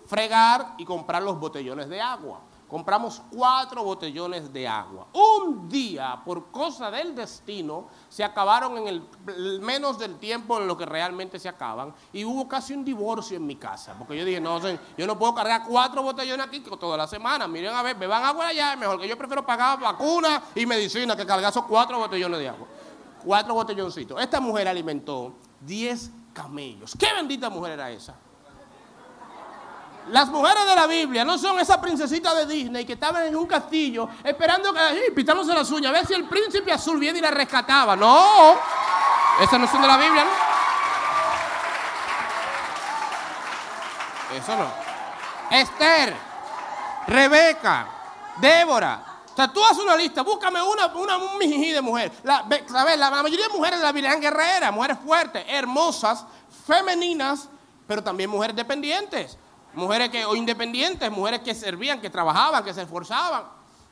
[0.05, 2.41] fregar y comprar los botellones de agua.
[2.69, 5.07] Compramos cuatro botellones de agua.
[5.13, 10.77] Un día, por cosa del destino, se acabaron en el menos del tiempo en lo
[10.77, 11.95] que realmente se acaban.
[12.13, 13.95] Y hubo casi un divorcio en mi casa.
[13.97, 14.59] Porque yo dije, no,
[14.95, 17.47] yo no puedo cargar cuatro botellones aquí toda la semana.
[17.47, 21.25] Miren a ver, beban agua allá, mejor que yo prefiero pagar vacuna y medicina que
[21.25, 22.67] cargar esos cuatro botellones de agua.
[23.25, 24.21] Cuatro botelloncitos.
[24.21, 26.93] Esta mujer alimentó 10 camellos.
[26.97, 28.15] ¿Qué bendita mujer era esa?
[30.11, 33.45] Las mujeres de la Biblia no son esas princesitas de Disney que estaban en un
[33.45, 37.21] castillo esperando que, ay, pitándose las uñas, a ver si el príncipe azul viene y
[37.21, 37.95] la rescataba.
[37.95, 38.55] No,
[39.39, 40.49] esas no son de la Biblia, ¿no?
[44.35, 44.67] Eso no.
[45.57, 46.15] Esther,
[47.07, 47.87] Rebeca,
[48.37, 49.03] Débora.
[49.31, 52.11] O sea, tú haces una lista, búscame una, una un mijijí de mujer.
[52.23, 52.45] La.
[52.69, 56.25] La, la mayoría de mujeres de la Biblia eran guerreras, mujeres fuertes, hermosas,
[56.67, 57.47] femeninas,
[57.87, 59.37] pero también mujeres dependientes.
[59.79, 63.43] Mujeres que, o independientes, mujeres que servían, que trabajaban, que se esforzaban.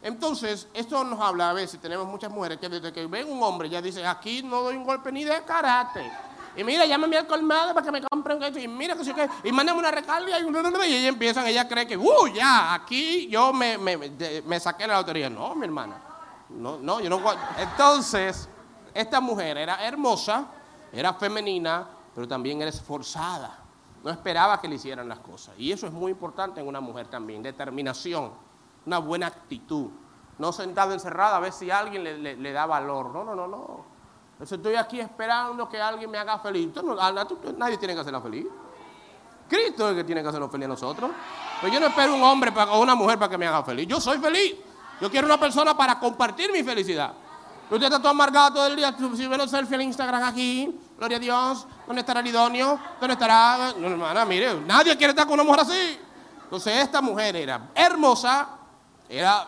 [0.01, 3.67] Entonces, esto nos habla a veces, tenemos muchas mujeres que desde que ven un hombre
[3.69, 6.11] ya dicen, aquí no doy un golpe ni de karate.
[6.55, 8.57] Y mira, llámame al colmado para que me compren esto.
[8.59, 9.29] Y mira que sé qué.
[9.43, 10.39] Y mándame una recarga.
[10.39, 14.87] Y, y ella empiezan, ella cree que, uh, ya, aquí yo me, me, me- saqué
[14.87, 15.29] la lotería.
[15.29, 16.01] No, mi hermana.
[16.49, 17.21] No, no, yo no.
[17.59, 18.49] Entonces,
[18.93, 20.45] esta mujer era hermosa,
[20.91, 23.59] era femenina, pero también era esforzada.
[24.03, 25.55] No esperaba que le hicieran las cosas.
[25.57, 27.43] Y eso es muy importante en una mujer también.
[27.43, 28.31] Determinación,
[28.85, 29.89] una buena actitud.
[30.37, 33.07] No sentada encerrada a ver si alguien le, da valor.
[33.11, 33.85] No, no, no, no.
[34.33, 36.69] Entonces estoy aquí esperando que alguien me haga feliz.
[37.57, 38.45] Nadie tiene que hacerla feliz.
[39.49, 41.09] Cristo es el que tiene que hacernos feliz a nosotros.
[41.61, 43.87] Pero yo no espero un hombre pa- o una mujer para que me haga feliz.
[43.87, 44.55] Yo soy feliz.
[45.01, 47.13] Yo quiero una persona para compartir mi felicidad.
[47.69, 48.95] Usted está todo amargado todo el día.
[49.15, 52.79] Si ve los selfies en Instagram aquí, gloria a Dios, ¿dónde estará el idóneo?
[52.99, 53.73] ¿Dónde estará?
[53.77, 55.99] No, hermana, mire, nadie quiere estar con una mujer así.
[56.43, 58.49] Entonces esta mujer era hermosa,
[59.09, 59.47] era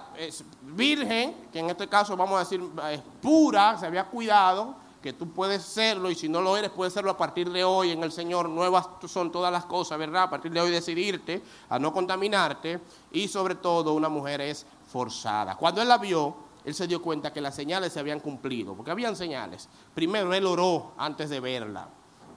[0.61, 5.31] virgen, que en este caso vamos a decir es pura, se había cuidado, que tú
[5.31, 8.11] puedes serlo y si no lo eres, puedes serlo a partir de hoy en el
[8.11, 8.49] Señor.
[8.49, 10.23] Nuevas son todas las cosas, ¿verdad?
[10.23, 12.81] A partir de hoy decidirte a no contaminarte
[13.11, 15.55] y sobre todo una mujer es forzada.
[15.55, 18.91] Cuando él la vio, él se dio cuenta que las señales se habían cumplido, porque
[18.91, 19.69] habían señales.
[19.93, 21.87] Primero él oró antes de verla.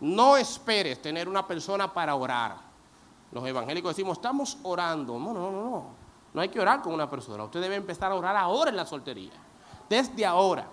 [0.00, 2.56] No esperes tener una persona para orar.
[3.30, 5.18] Los evangélicos decimos, estamos orando.
[5.18, 5.86] No, no, no, no.
[6.34, 7.44] No hay que orar con una persona.
[7.44, 9.32] Usted debe empezar a orar ahora en la soltería.
[9.88, 10.66] Desde ahora.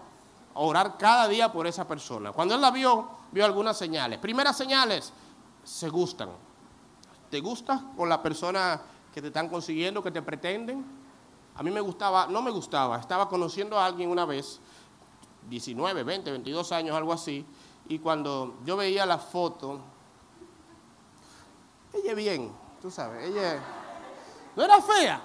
[0.54, 2.32] Orar cada día por esa persona.
[2.32, 4.20] Cuando él la vio, vio algunas señales.
[4.20, 5.14] Primeras señales,
[5.64, 6.30] se gustan.
[7.30, 8.82] ¿Te gusta con la persona
[9.14, 10.99] que te están consiguiendo, que te pretenden?
[11.60, 14.62] A mí me gustaba, no me gustaba, estaba conociendo a alguien una vez,
[15.50, 17.46] 19, 20, 22 años, algo así,
[17.90, 19.82] y cuando yo veía la foto,
[21.94, 22.50] ella bien,
[22.82, 23.62] tú sabes, ella
[24.56, 25.22] no era fea,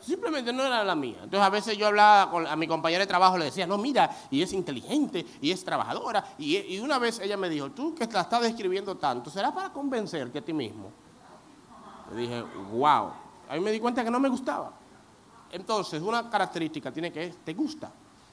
[0.00, 1.18] simplemente no era la mía.
[1.22, 4.10] Entonces a veces yo hablaba con a mi compañera de trabajo, le decía, no, mira,
[4.32, 8.04] y es inteligente, y es trabajadora, y, y una vez ella me dijo, tú que
[8.06, 10.90] la estás describiendo tanto, ¿será para convencerte a ti mismo?
[12.10, 13.12] Le dije, wow,
[13.48, 14.77] a mí me di cuenta que no me gustaba.
[15.52, 17.90] Entonces, una característica tiene que te gusta.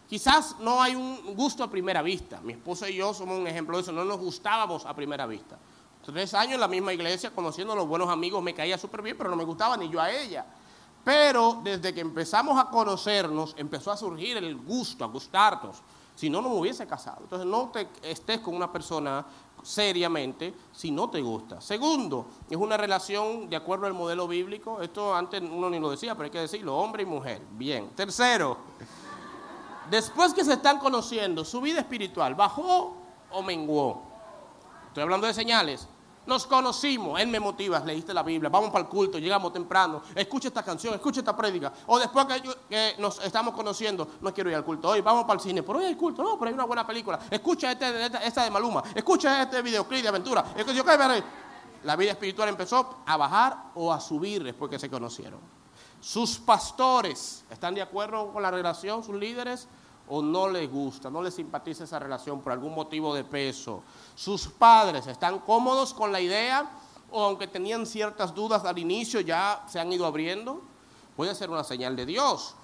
[0.08, 2.40] Quizás no hay un gusto a primera vista.
[2.42, 3.92] Mi esposa y yo somos un ejemplo de eso.
[3.92, 5.58] No nos gustábamos a primera vista.
[6.06, 9.18] Tres años en la misma iglesia, conociendo a los buenos amigos, me caía súper bien,
[9.18, 10.46] pero no me gustaba ni yo a ella.
[11.04, 15.82] Pero desde que empezamos a conocernos, empezó a surgir el gusto, a gustarnos.
[16.16, 17.22] Si no, no me hubiese casado.
[17.22, 19.26] Entonces no te estés con una persona
[19.66, 21.60] seriamente si no te gusta.
[21.60, 24.82] Segundo, es una relación de acuerdo al modelo bíblico.
[24.82, 27.42] Esto antes uno ni lo decía, pero hay que decirlo, hombre y mujer.
[27.52, 27.90] Bien.
[27.96, 28.58] Tercero,
[29.90, 32.96] después que se están conociendo, su vida espiritual bajó
[33.32, 34.04] o menguó.
[34.88, 35.88] Estoy hablando de señales.
[36.26, 40.48] Nos conocimos, él me motiva, leíste la Biblia, vamos para el culto, llegamos temprano, escucha
[40.48, 41.72] esta canción, escucha esta prédica.
[41.88, 42.26] O después
[42.70, 45.02] que, nos estamos conociendo, no quiero ir al culto, hoy.
[45.02, 47.20] Vamos para el cine, pero hoy hay culto, no, pero hay una buena película.
[47.30, 50.46] Escucha este, esta, esta de Maluma, escucha este videoclip de aventura.
[51.84, 55.40] La vida espiritual empezó a bajar o a subir después que se conocieron.
[56.02, 59.68] Sus pastores, ¿están de acuerdo con la relación, sus líderes?
[60.08, 63.82] ¿O no les gusta, no les simpatiza esa relación por algún motivo de peso?
[64.14, 66.70] Sus padres, ¿están cómodos con la idea?
[67.12, 70.62] ¿O aunque tenían ciertas dudas al inicio, ya se han ido abriendo?
[71.16, 72.56] Puede ser una señal de Dios.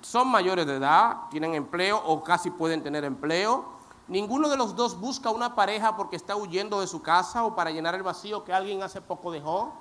[0.00, 3.76] Son mayores de edad, tienen empleo o casi pueden tener empleo.
[4.08, 7.70] Ninguno de los dos busca una pareja porque está huyendo de su casa o para
[7.70, 9.72] llenar el vacío que alguien hace poco dejó.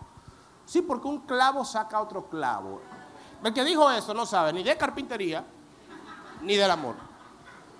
[0.65, 2.81] Sí, porque un clavo saca otro clavo.
[3.43, 5.45] El que dijo eso no sabe ni de carpintería
[6.41, 6.95] ni del amor.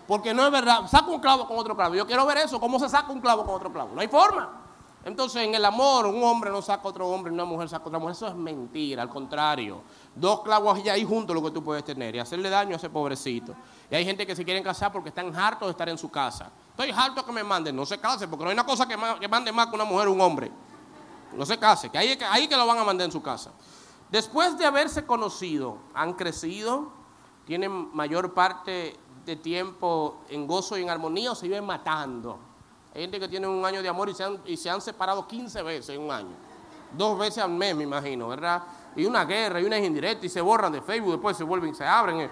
[0.08, 1.95] Porque no es verdad, saca un clavo con otro clavo.
[1.95, 3.91] Yo quiero ver eso, cómo se saca un clavo con otro clavo.
[3.95, 4.62] No hay forma.
[5.03, 8.14] Entonces, en el amor, un hombre no saca otro hombre, una mujer saca otra mujer.
[8.16, 9.82] Eso es mentira, al contrario.
[10.16, 12.89] Dos clavos ya ahí juntos lo que tú puedes tener y hacerle daño a ese
[12.89, 13.53] pobrecito.
[13.89, 16.49] Y hay gente que se quieren casar porque están hartos de estar en su casa.
[16.72, 19.20] Estoy harto que me manden, no se case, porque no hay una cosa que, ma-
[19.20, 20.51] que mande más que una mujer o un hombre.
[21.34, 23.51] No se case, que ahí, ahí que lo van a mandar en su casa.
[24.10, 26.89] Después de haberse conocido, han crecido,
[27.46, 32.38] tienen mayor parte de tiempo en gozo y en armonía o se viven matando.
[32.93, 35.28] Hay gente que tiene un año de amor y se han, y se han separado
[35.28, 36.36] 15 veces en un año.
[36.96, 38.64] Dos veces al mes, me imagino, ¿verdad?
[38.96, 41.76] Y una guerra y una indirecta y se borran de Facebook, después se vuelven y
[41.76, 42.22] se abren.
[42.22, 42.30] eh.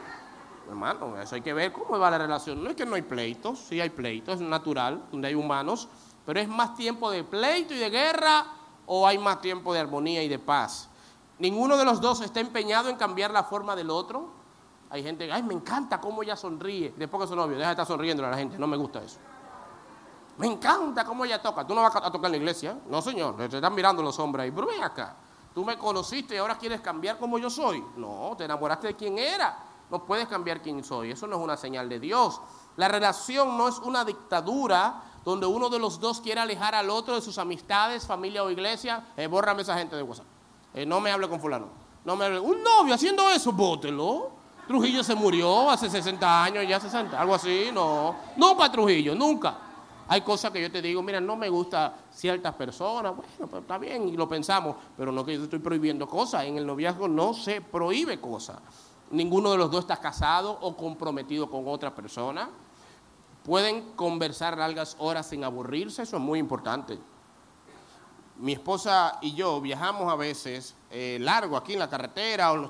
[0.69, 2.63] Hermano, eso hay que ver cómo va la relación.
[2.63, 5.89] No es que no hay pleitos, sí hay pleitos, es natural, donde hay humanos,
[6.25, 8.45] pero es más tiempo de pleito y de guerra
[8.85, 10.89] o hay más tiempo de armonía y de paz.
[11.39, 14.29] Ninguno de los dos está empeñado en cambiar la forma del otro.
[14.93, 16.93] Hay gente que, ay, me encanta cómo ella sonríe.
[16.95, 19.17] Después que su novio, deja de estar sonriendo a la gente, no me gusta eso.
[20.37, 21.65] Me encanta cómo ella toca.
[21.65, 22.77] Tú no vas a tocar en la iglesia.
[22.87, 23.35] No, señor.
[23.35, 24.51] Te están mirando los hombres ahí.
[24.51, 25.15] Pero ven acá.
[25.51, 27.83] Tú me conociste y ahora quieres cambiar como yo soy.
[27.97, 29.57] No, te enamoraste de quién era.
[29.89, 31.09] No puedes cambiar quién soy.
[31.09, 32.39] Eso no es una señal de Dios.
[32.75, 37.15] La relación no es una dictadura donde uno de los dos quiere alejar al otro
[37.15, 39.07] de sus amistades, familia o iglesia.
[39.17, 40.27] Eh, bórrame esa gente de WhatsApp.
[40.75, 41.69] Eh, no me hable con fulano.
[42.05, 42.39] No me hable.
[42.39, 44.42] Un novio haciendo eso, bótelo.
[44.67, 47.69] Trujillo se murió hace 60 años, ya 60, algo así.
[47.73, 48.15] No.
[48.37, 49.57] Nunca Trujillo, nunca.
[50.07, 53.77] Hay cosas que yo te digo, mira, no me gusta ciertas personas, bueno, pues está
[53.77, 56.43] bien, y lo pensamos, pero no que yo estoy prohibiendo cosas.
[56.43, 58.57] En el noviazgo no se prohíbe cosas.
[59.11, 62.49] Ninguno de los dos está casado o comprometido con otra persona.
[63.43, 66.97] Pueden conversar largas horas sin aburrirse, eso es muy importante.
[68.37, 72.69] Mi esposa y yo viajamos a veces eh, largo aquí en la carretera o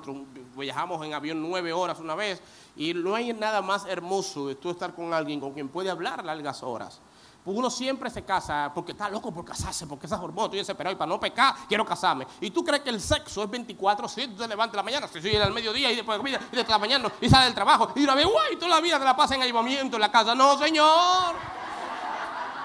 [0.55, 2.41] viajamos en avión nueve horas una vez
[2.73, 6.23] y no hay nada más hermoso de tú estar con alguien con quien puede hablar
[6.23, 7.01] largas horas.
[7.43, 10.95] Porque uno siempre se casa porque está loco por casarse, porque esas hormonas, estoy desesperado
[10.95, 12.25] y para no pecar quiero casarme.
[12.39, 15.21] Y tú crees que el sexo es 24, si tú te levantas la mañana, si
[15.21, 17.91] sigue al mediodía y después de comida, y desde la mañana y sale del trabajo
[17.93, 20.33] y una vez, guay, toda la vida te la pasa en ayudamiento en la casa.
[20.33, 21.35] No, señor.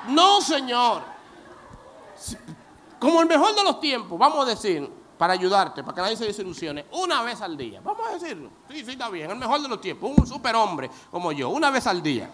[0.06, 1.02] No, señor.
[3.00, 6.24] Como el mejor de los tiempos, vamos a decir, para ayudarte, para que nadie se
[6.24, 7.80] desilusione, una vez al día.
[7.82, 8.50] Vamos a decirlo.
[8.70, 9.30] Sí, sí, está bien.
[9.30, 12.30] El mejor de los tiempos, un superhombre como yo, una vez al día.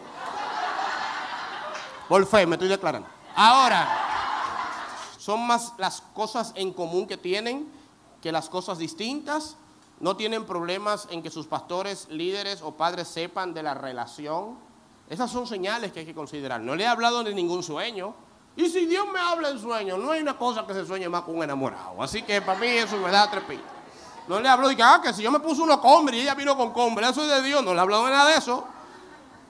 [2.09, 3.09] Por fe, me estoy declarando.
[3.35, 3.89] Ahora,
[5.19, 7.67] son más las cosas en común que tienen
[8.21, 9.57] que las cosas distintas.
[10.01, 14.59] No tienen problemas en que sus pastores, líderes o padres sepan de la relación.
[15.09, 16.61] Esas son señales que hay que considerar.
[16.61, 18.15] No le he hablado de ningún sueño.
[18.57, 21.23] Y si Dios me habla en sueño, no hay una cosa que se sueñe más
[21.23, 22.01] con un enamorado.
[22.03, 23.63] Así que para mí eso me da trepito.
[24.29, 26.35] No le hablo de que, ah, que si yo me puse uno combre y ella
[26.35, 27.63] vino con combre, eso es de Dios.
[27.63, 28.65] No le hablado de nada de eso.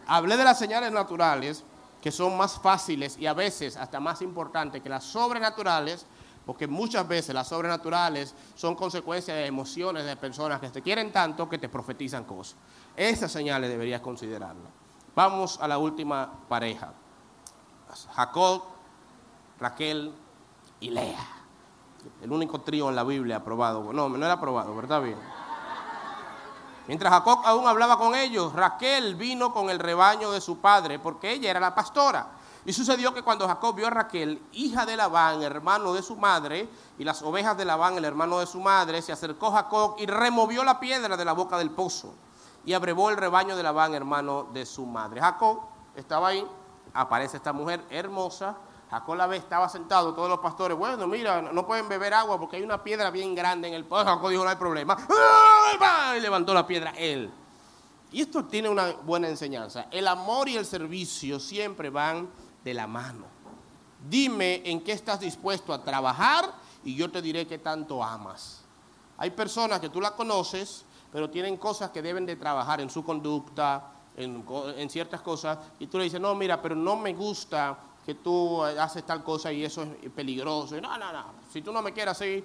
[0.07, 1.63] Hablé de las señales naturales,
[2.01, 6.07] que son más fáciles y a veces hasta más importantes que las sobrenaturales,
[6.45, 11.49] porque muchas veces las sobrenaturales son consecuencia de emociones de personas que te quieren tanto
[11.49, 12.57] que te profetizan cosas.
[12.97, 14.73] Esas señales deberías considerarlas.
[15.15, 16.93] Vamos a la última pareja.
[18.15, 18.74] Jacob,
[19.59, 20.15] Raquel
[20.81, 21.27] y Lea.
[22.23, 23.93] El único trío en la Biblia aprobado.
[23.93, 25.03] No, no era aprobado, ¿verdad?
[25.03, 25.19] Bien.
[26.87, 31.33] Mientras Jacob aún hablaba con ellos, Raquel vino con el rebaño de su padre, porque
[31.33, 32.29] ella era la pastora.
[32.67, 36.69] Y sucedió que cuando Jacob vio a Raquel, hija de Labán, hermano de su madre,
[36.99, 40.65] y las ovejas de Labán, el hermano de su madre, se acercó Jacob y removió
[40.65, 42.15] la piedra de la boca del pozo
[42.67, 45.21] y abrevó el rebaño de Labán, hermano de su madre.
[45.21, 45.61] Jacob
[45.95, 46.47] estaba ahí,
[46.93, 48.57] aparece esta mujer hermosa.
[48.95, 52.59] Jacob la ve, estaba sentado, todos los pastores, bueno, mira, no pueden beber agua porque
[52.59, 54.05] hay una piedra bien grande en el pozo.
[54.05, 54.97] Jacob dijo, no hay problema.
[56.17, 57.29] Y levantó la piedra él.
[58.13, 59.89] Y esto tiene una buena enseñanza.
[59.91, 62.31] El amor y el servicio siempre van
[62.63, 63.25] de la mano.
[64.09, 68.63] Dime en qué estás dispuesto a trabajar y yo te diré qué tanto amas.
[69.19, 73.05] Hay personas que tú las conoces, pero tienen cosas que deben de trabajar en su
[73.05, 78.15] conducta, en ciertas cosas, y tú le dices, no, mira, pero no me gusta que
[78.15, 80.81] tú haces tal cosa y eso es peligroso.
[80.81, 82.45] no, no, no, si tú no me quieres así,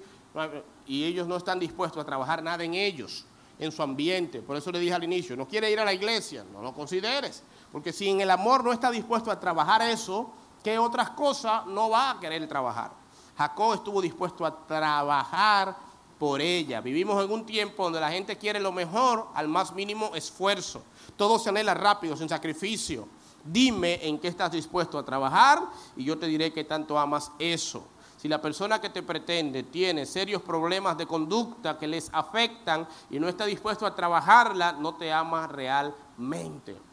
[0.85, 3.25] y ellos no están dispuestos a trabajar nada en ellos,
[3.57, 4.41] en su ambiente.
[4.41, 7.43] Por eso le dije al inicio, no quiere ir a la iglesia, no lo consideres.
[7.71, 10.31] Porque si en el amor no está dispuesto a trabajar eso,
[10.63, 12.91] ¿qué otras cosas no va a querer trabajar?
[13.37, 15.75] Jacob estuvo dispuesto a trabajar
[16.17, 16.81] por ella.
[16.81, 20.83] Vivimos en un tiempo donde la gente quiere lo mejor al más mínimo esfuerzo.
[21.15, 23.07] Todo se anhela rápido, sin sacrificio.
[23.43, 25.61] Dime en qué estás dispuesto a trabajar
[25.95, 27.87] y yo te diré que tanto amas eso.
[28.17, 33.19] Si la persona que te pretende tiene serios problemas de conducta que les afectan y
[33.19, 36.89] no está dispuesto a trabajarla, no te ama realmente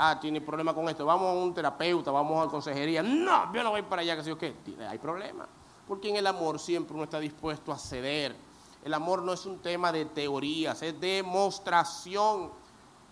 [0.00, 3.02] ah, tiene problema con esto, vamos a un terapeuta, vamos a consejería.
[3.02, 4.54] No, yo no voy para allá, que sé yo qué.
[4.88, 5.46] Hay problema.
[5.86, 8.34] Porque en el amor siempre uno está dispuesto a ceder.
[8.82, 12.50] El amor no es un tema de teorías, es demostración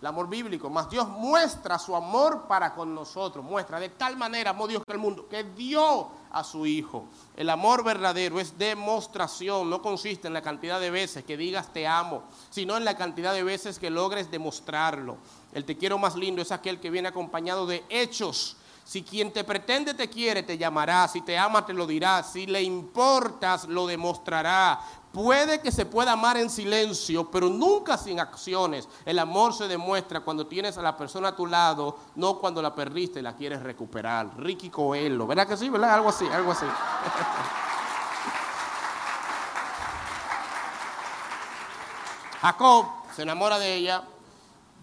[0.01, 4.51] el amor bíblico, más Dios muestra su amor para con nosotros, muestra de tal manera
[4.51, 7.07] amó Dios que el mundo, que dio a su Hijo.
[7.37, 11.89] El amor verdadero es demostración, no consiste en la cantidad de veces que digas te
[11.89, 15.17] amo, sino en la cantidad de veces que logres demostrarlo.
[15.53, 18.57] El te quiero más lindo es aquel que viene acompañado de hechos.
[18.85, 21.07] Si quien te pretende te quiere, te llamará.
[21.09, 22.23] Si te ama, te lo dirá.
[22.23, 24.81] Si le importas, lo demostrará.
[25.19, 28.89] Puede que se pueda amar en silencio, pero nunca sin acciones.
[29.05, 32.73] El amor se demuestra cuando tienes a la persona a tu lado, no cuando la
[32.73, 34.39] perdiste y la quieres recuperar.
[34.39, 35.69] Ricky Coelho, ¿verdad que sí?
[35.71, 35.95] ¿Verdad?
[35.95, 36.67] Algo así, algo así.
[42.41, 44.05] Jacob se enamora de ella,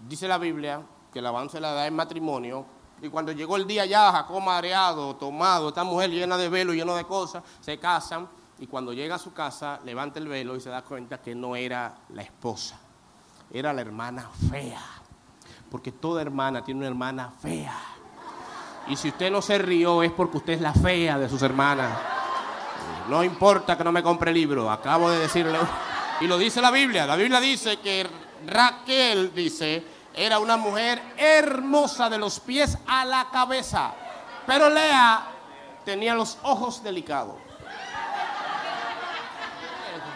[0.06, 0.82] dice la Biblia,
[1.14, 2.66] que el avance la da en matrimonio.
[3.02, 6.94] Y cuando llegó el día ya, Jacob mareado, tomado, esta mujer llena de velo, llena
[6.94, 8.28] de cosas, se casan
[8.60, 11.56] y cuando llega a su casa levanta el velo y se da cuenta que no
[11.56, 12.78] era la esposa,
[13.52, 14.82] era la hermana fea.
[15.70, 17.78] Porque toda hermana tiene una hermana fea.
[18.88, 21.92] Y si usted no se rió es porque usted es la fea de sus hermanas.
[23.10, 25.58] No importa que no me compre el libro, acabo de decirle.
[26.22, 27.06] Y lo dice la Biblia.
[27.06, 28.08] La Biblia dice que
[28.48, 29.84] Raquel, dice,
[30.14, 33.94] era una mujer hermosa de los pies a la cabeza.
[34.48, 35.28] Pero Lea
[35.84, 37.45] tenía los ojos delicados.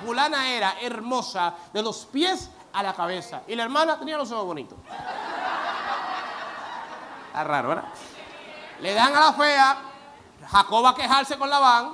[0.10, 3.44] Fulana era hermosa de los pies a la cabeza.
[3.48, 4.76] Y la hermana tenía los ojos bonitos.
[7.28, 7.90] Está raro, ¿verdad?
[8.82, 9.78] Le dan a la fea,
[10.48, 11.94] Jacob va a quejarse con Labán.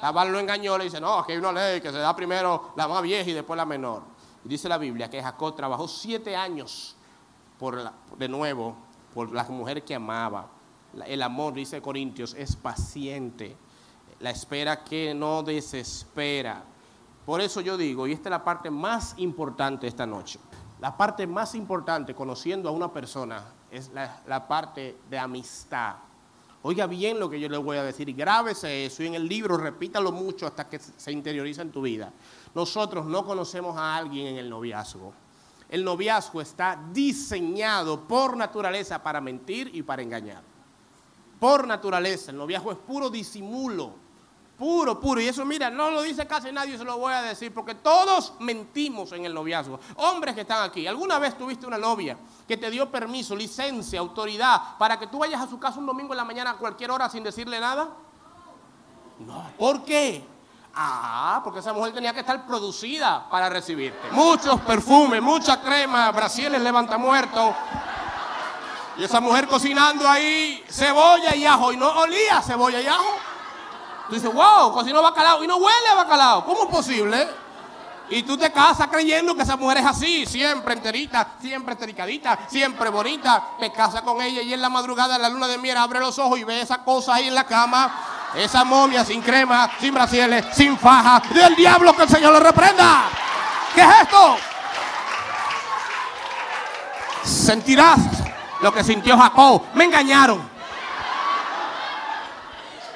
[0.00, 2.88] Labán lo engañó, le dice, no, aquí hay una ley que se da primero la
[2.88, 4.02] más vieja y después la menor.
[4.46, 6.96] Y dice la Biblia que Jacob trabajó siete años
[7.58, 8.76] por de nuevo
[9.12, 10.46] por la mujer que amaba.
[11.04, 13.54] El amor, dice Corintios, es paciente.
[14.20, 16.71] La espera que no desespera.
[17.24, 20.40] Por eso yo digo, y esta es la parte más importante esta noche,
[20.80, 25.94] la parte más importante conociendo a una persona es la, parte de amistad.
[26.62, 29.56] Oiga bien lo que yo le voy a decir, grábese eso y en el libro
[29.56, 32.12] repítalo mucho hasta que se interioriza en tu vida.
[32.54, 35.12] Nosotros no conocemos a alguien en el noviazgo.
[35.68, 40.42] El noviazgo está diseñado por naturaleza para mentir y para engañar.
[41.40, 44.01] Por naturaleza, el noviazgo es puro disimulo.
[44.58, 45.20] Puro, puro.
[45.20, 48.34] Y eso, mira, no lo dice casi nadie, se lo voy a decir, porque todos
[48.40, 49.80] mentimos en el noviazgo.
[49.96, 54.76] Hombres que están aquí, ¿alguna vez tuviste una novia que te dio permiso, licencia, autoridad
[54.78, 57.08] para que tú vayas a su casa un domingo en la mañana a cualquier hora
[57.08, 57.88] sin decirle nada?
[59.18, 59.50] No.
[59.58, 60.24] ¿Por qué?
[60.74, 64.10] Ah, porque esa mujer tenía que estar producida para recibirte.
[64.12, 67.54] Muchos perfumes, mucha crema, brasiles levanta muerto.
[68.96, 71.72] Y esa mujer cocinando ahí cebolla y ajo.
[71.72, 73.31] Y no olía cebolla y ajo.
[74.12, 76.44] Tú dices, wow, cocinó bacalao y no huele a bacalao.
[76.44, 77.26] ¿Cómo es posible?
[78.10, 82.90] Y tú te casas creyendo que esa mujer es así, siempre enterita, siempre estericadita, siempre
[82.90, 83.42] bonita.
[83.58, 86.18] Te casas con ella y en la madrugada, en la luna de miel, abre los
[86.18, 87.90] ojos y ve esa cosa ahí en la cama.
[88.36, 91.22] Esa momia sin crema, sin brasiles, sin faja.
[91.32, 93.04] Del diablo que el Señor le reprenda.
[93.74, 94.36] ¿Qué es esto?
[97.24, 97.98] Sentirás
[98.60, 99.62] lo que sintió Jacob.
[99.72, 100.51] Me engañaron.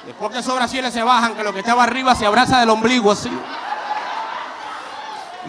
[0.07, 3.11] Después que esos brasiles se bajan, que lo que estaba arriba se abraza del ombligo
[3.11, 3.29] así.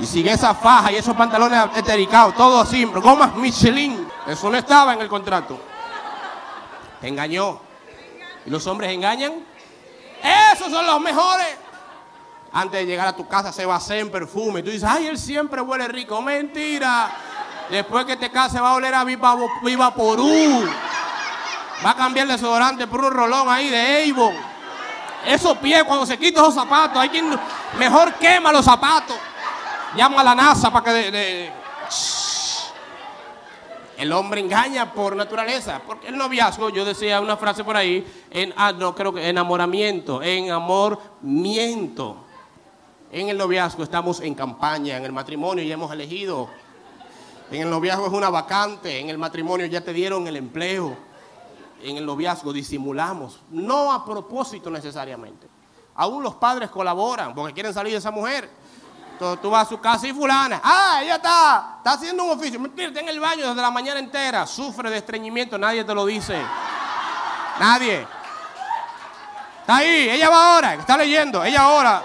[0.00, 4.09] Y sigue esa faja y esos pantalones etericados, todo así, gomas Michelin.
[4.26, 5.61] Eso no estaba en el contrato.
[7.00, 7.61] Te engañó.
[8.46, 9.34] ¿Y los hombres engañan?
[10.52, 11.56] Esos son los mejores.
[12.52, 14.64] Antes de llegar a tu casa se va a hacer perfume.
[14.64, 16.20] Tú dices, ay, él siempre huele rico.
[16.20, 17.12] Mentira.
[17.70, 20.68] Después que te cases va a oler a Viva, Viva Porú.
[21.84, 24.34] Va a cambiar el desodorante por un rolón ahí de Avon.
[25.26, 27.30] Esos pies, cuando se quitan esos zapatos, hay quien
[27.78, 29.16] mejor quema los zapatos.
[29.96, 31.52] Llama a la NASA para que...
[33.96, 35.80] el hombre engaña por naturaleza.
[35.86, 40.22] Porque el noviazgo, yo decía una frase por ahí, en, ah, no, creo que enamoramiento,
[40.22, 42.24] enamoramiento.
[43.10, 46.48] En el noviazgo estamos en campaña, en el matrimonio ya hemos elegido.
[47.50, 51.07] En el noviazgo es una vacante, en el matrimonio ya te dieron el empleo.
[51.82, 55.46] En el noviazgo disimulamos, no a propósito necesariamente.
[55.94, 58.50] Aún los padres colaboran porque quieren salir de esa mujer.
[59.12, 62.60] Entonces tú vas a su casa y fulana, ah, ella está, está haciendo un oficio.
[62.60, 66.06] Mentira, está en el baño desde la mañana entera, sufre de estreñimiento, nadie te lo
[66.06, 66.40] dice.
[67.58, 68.06] Nadie.
[69.60, 72.02] Está ahí, ella va ahora, está leyendo, ella ahora.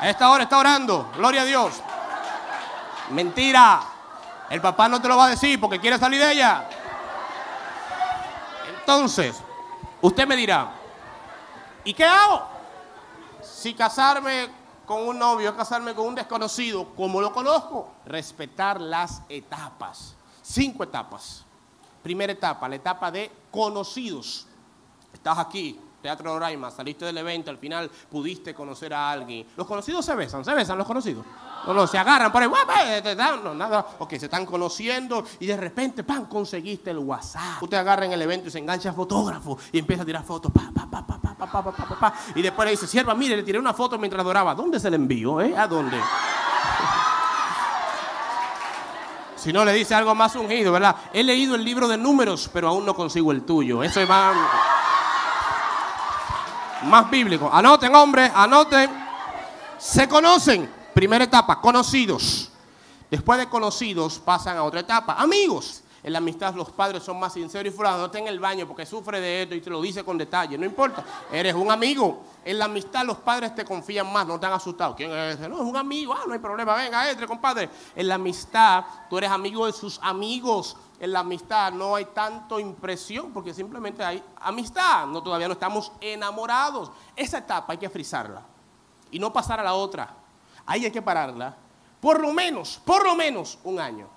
[0.00, 1.74] A esta hora está orando, gloria a Dios.
[3.10, 3.80] Mentira.
[4.50, 6.68] El papá no te lo va a decir porque quiere salir de ella.
[8.88, 9.36] Entonces,
[10.00, 10.72] usted me dirá,
[11.84, 12.40] ¿y qué hago?
[13.42, 14.48] Si casarme
[14.86, 17.92] con un novio, casarme con un desconocido, ¿cómo lo conozco?
[18.06, 20.16] Respetar las etapas.
[20.40, 21.44] Cinco etapas.
[22.02, 24.46] Primera etapa, la etapa de conocidos.
[25.12, 29.46] Estás aquí, Teatro Roraima, saliste del evento, al final pudiste conocer a alguien.
[29.56, 31.24] Los conocidos se besan, se besan los conocidos.
[31.66, 32.48] No, no, se agarran por ahí,
[32.86, 33.84] eh, no, nada.
[33.98, 37.62] Ok, se están conociendo y de repente, ¡pam!, conseguiste el WhatsApp.
[37.62, 40.70] Usted agarra en el evento y se engancha fotógrafo y empieza a tirar fotos, pa,
[40.72, 42.14] pa, pa, pa, pa, pa, pa, pa, pa.
[42.34, 44.54] Y después le dice, sierva, mire, le tiré una foto mientras doraba.
[44.54, 45.56] ¿Dónde se le envió, eh?
[45.56, 45.98] ¿A dónde?
[49.34, 50.96] Si no le dice algo más ungido, ¿verdad?
[51.12, 53.84] He leído el libro de números, pero aún no consigo el tuyo.
[53.84, 54.08] Eso es
[56.84, 57.50] más, bíblico.
[57.52, 58.90] Anoten, hombre, anoten.
[59.78, 60.68] Se conocen.
[60.94, 62.50] Primera etapa, conocidos.
[63.10, 65.82] Después de conocidos pasan a otra etapa, amigos.
[66.02, 68.68] En la amistad los padres son más sinceros y fulano, no está en el baño
[68.68, 72.22] porque sufre de esto y te lo dice con detalle, no importa, eres un amigo.
[72.44, 74.94] En la amistad los padres te confían más, no están asustados.
[74.94, 75.48] ¿Quién es ese?
[75.48, 77.68] No, es un amigo, ah, no hay problema, venga, entre, compadre.
[77.96, 80.76] En la amistad tú eres amigo de sus amigos.
[81.00, 85.92] En la amistad no hay tanto impresión porque simplemente hay amistad, no, todavía no estamos
[86.00, 86.90] enamorados.
[87.14, 88.42] Esa etapa hay que frizarla
[89.10, 90.14] y no pasar a la otra.
[90.66, 91.56] Ahí hay que pararla.
[92.00, 94.08] Por lo menos, por lo menos un año.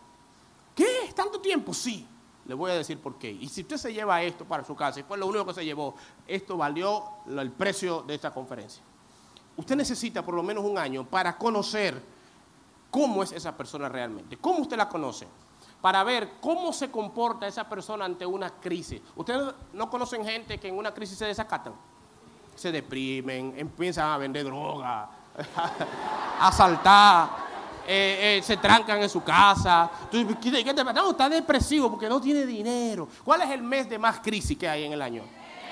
[0.76, 1.06] ¿Qué?
[1.06, 1.74] ¿Es tanto tiempo?
[1.74, 2.08] Sí.
[2.46, 3.32] Le voy a decir por qué.
[3.32, 5.64] Y si usted se lleva esto para su casa y fue lo único que se
[5.64, 5.96] llevó,
[6.28, 8.84] esto valió el precio de esta conferencia.
[9.56, 12.02] Usted necesita por lo menos un año para conocer
[12.90, 14.38] cómo es esa persona realmente.
[14.38, 15.28] ¿Cómo usted la conoce?
[15.82, 19.02] Para ver cómo se comporta esa persona ante una crisis.
[19.16, 21.74] ¿Ustedes no conocen gente que en una crisis se desacatan?
[22.56, 25.10] Se deprimen, empiezan a vender droga,
[26.40, 27.30] a saltar,
[27.88, 29.90] eh, eh, se trancan en su casa.
[30.94, 33.08] No, está depresivo porque no tiene dinero.
[33.24, 35.24] ¿Cuál es el mes de más crisis que hay en el año?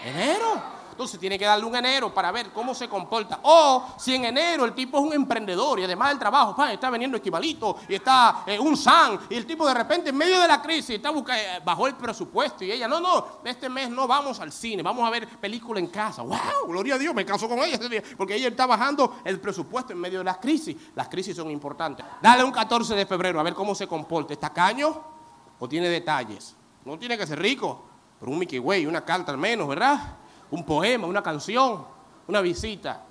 [0.03, 0.78] Enero.
[0.99, 3.39] Entonces tiene que darle un enero para ver cómo se comporta.
[3.43, 6.89] O si en enero el tipo es un emprendedor y además del trabajo, pa, está
[6.89, 10.45] vendiendo esquivalito y está eh, un SAN y el tipo de repente en medio de
[10.45, 14.41] la crisis está buscando, bajó el presupuesto y ella, no, no, este mes no vamos
[14.41, 16.21] al cine, vamos a ver película en casa.
[16.21, 16.67] ¡Wow!
[16.67, 19.93] Gloria a Dios, me caso con ella ese día, porque ella está bajando el presupuesto
[19.93, 20.75] en medio de las crisis.
[20.95, 22.05] Las crisis son importantes.
[22.21, 24.33] Dale un 14 de febrero a ver cómo se comporta.
[24.33, 25.01] ¿Está caño
[25.59, 26.57] o tiene detalles?
[26.83, 27.85] No tiene que ser rico,
[28.19, 30.17] pero un Mickey Way, una carta al menos, ¿verdad?
[30.51, 31.85] Un poema, una canción,
[32.27, 33.03] una visita.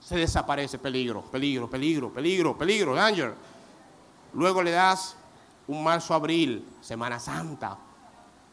[0.00, 3.34] Se desaparece, peligro, peligro, peligro, peligro, peligro, danger.
[4.34, 5.16] Luego le das
[5.68, 7.78] un marzo-abril, Semana Santa.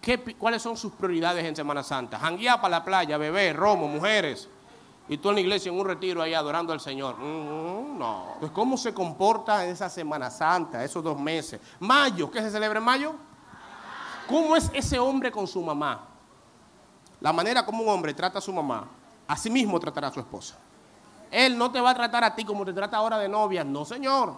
[0.02, 2.20] ¿Qué ¿Cuáles son sus prioridades en Semana Santa?
[2.20, 4.48] Janguear para la playa, beber, romo, mujeres.
[5.10, 7.18] Y tú en la iglesia en un retiro ahí adorando al Señor.
[7.18, 8.36] Mm, no.
[8.40, 11.60] Pues ¿cómo se comporta en esa Semana Santa, esos dos meses?
[11.80, 13.16] Mayo, ¿qué se celebra en mayo?
[14.28, 16.09] ¿Cómo es ese hombre con su mamá?
[17.22, 18.88] La manera como un hombre trata a su mamá,
[19.28, 20.58] así mismo tratará a su esposa.
[21.32, 23.86] Él no te va a tratar a ti como te trata ahora de novia, no
[23.86, 24.36] señor.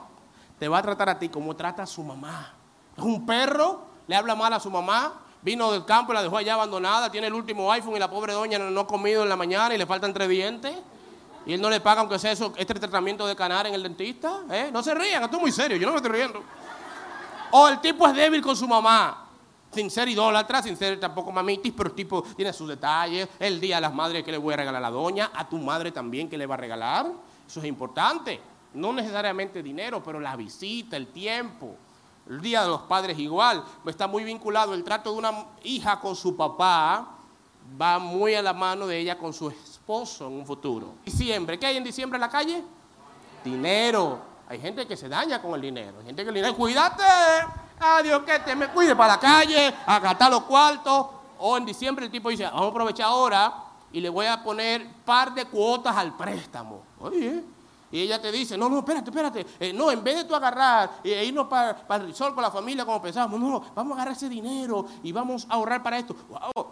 [0.59, 2.53] Te va a tratar a ti como trata a su mamá.
[2.97, 6.37] Es un perro, le habla mal a su mamá, vino del campo y la dejó
[6.37, 9.35] allá abandonada, tiene el último iPhone y la pobre doña no, ha comido en la
[9.35, 10.75] mañana y le faltan tres dientes.
[11.45, 14.41] Y él no le paga aunque sea eso, este tratamiento de canar en el dentista.
[14.51, 14.69] ¿eh?
[14.71, 16.43] No se rían, esto es muy serio, yo no me estoy riendo.
[17.51, 19.27] O el tipo es débil con su mamá.
[19.71, 23.27] Sin ser idólatra, sin ser tampoco mamitis, pero tipo tiene sus detalles.
[23.39, 25.57] El día de las madres que le voy a regalar a la doña, a tu
[25.57, 27.07] madre también que le va a regalar.
[27.47, 28.39] Eso es importante.
[28.73, 31.75] No necesariamente dinero, pero la visita, el tiempo.
[32.29, 33.63] El día de los padres igual.
[33.85, 37.17] Está muy vinculado el trato de una hija con su papá.
[37.79, 40.95] Va muy a la mano de ella con su esposo en un futuro.
[41.05, 42.63] Diciembre, ¿qué hay en diciembre en la calle?
[43.43, 44.19] Dinero.
[44.47, 45.99] Hay gente que se daña con el dinero.
[45.99, 47.03] Hay gente que le dice, cuídate.
[47.83, 51.07] Adiós, que te me cuide para la calle, a gastar los cuartos.
[51.39, 53.53] O en diciembre el tipo dice, vamos a aprovechar ahora
[53.91, 56.83] y le voy a poner par de cuotas al préstamo.
[56.99, 57.43] Oye,
[57.91, 59.45] y ella te dice, no, no, espérate, espérate.
[59.59, 62.51] Eh, no, en vez de tú agarrar e irnos para, para el resort con la
[62.51, 66.15] familia como pensábamos, no, vamos a agarrar ese dinero y vamos a ahorrar para esto.
[66.29, 66.67] Wow,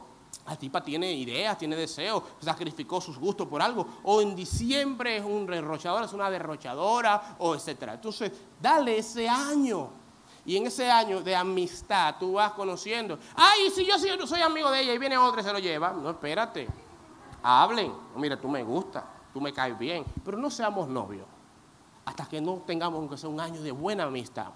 [0.47, 3.85] la tipa tiene ideas, tiene deseos, sacrificó sus gustos por algo.
[4.03, 7.95] O en diciembre es un derrochador, es una derrochadora, o etcétera.
[7.95, 8.31] Entonces,
[8.61, 9.98] dale ese año.
[10.45, 13.19] Y en ese año de amistad tú vas conociendo.
[13.35, 13.97] Ay, si yo,
[14.27, 15.91] soy amigo de ella y viene otra y se lo lleva.
[15.91, 16.67] No, espérate.
[17.43, 17.93] Hablen.
[18.15, 19.03] Mira, tú me gustas
[19.33, 21.25] tú me caes bien, pero no seamos novios
[22.05, 24.47] hasta que no tengamos aunque sea un año de buena amistad.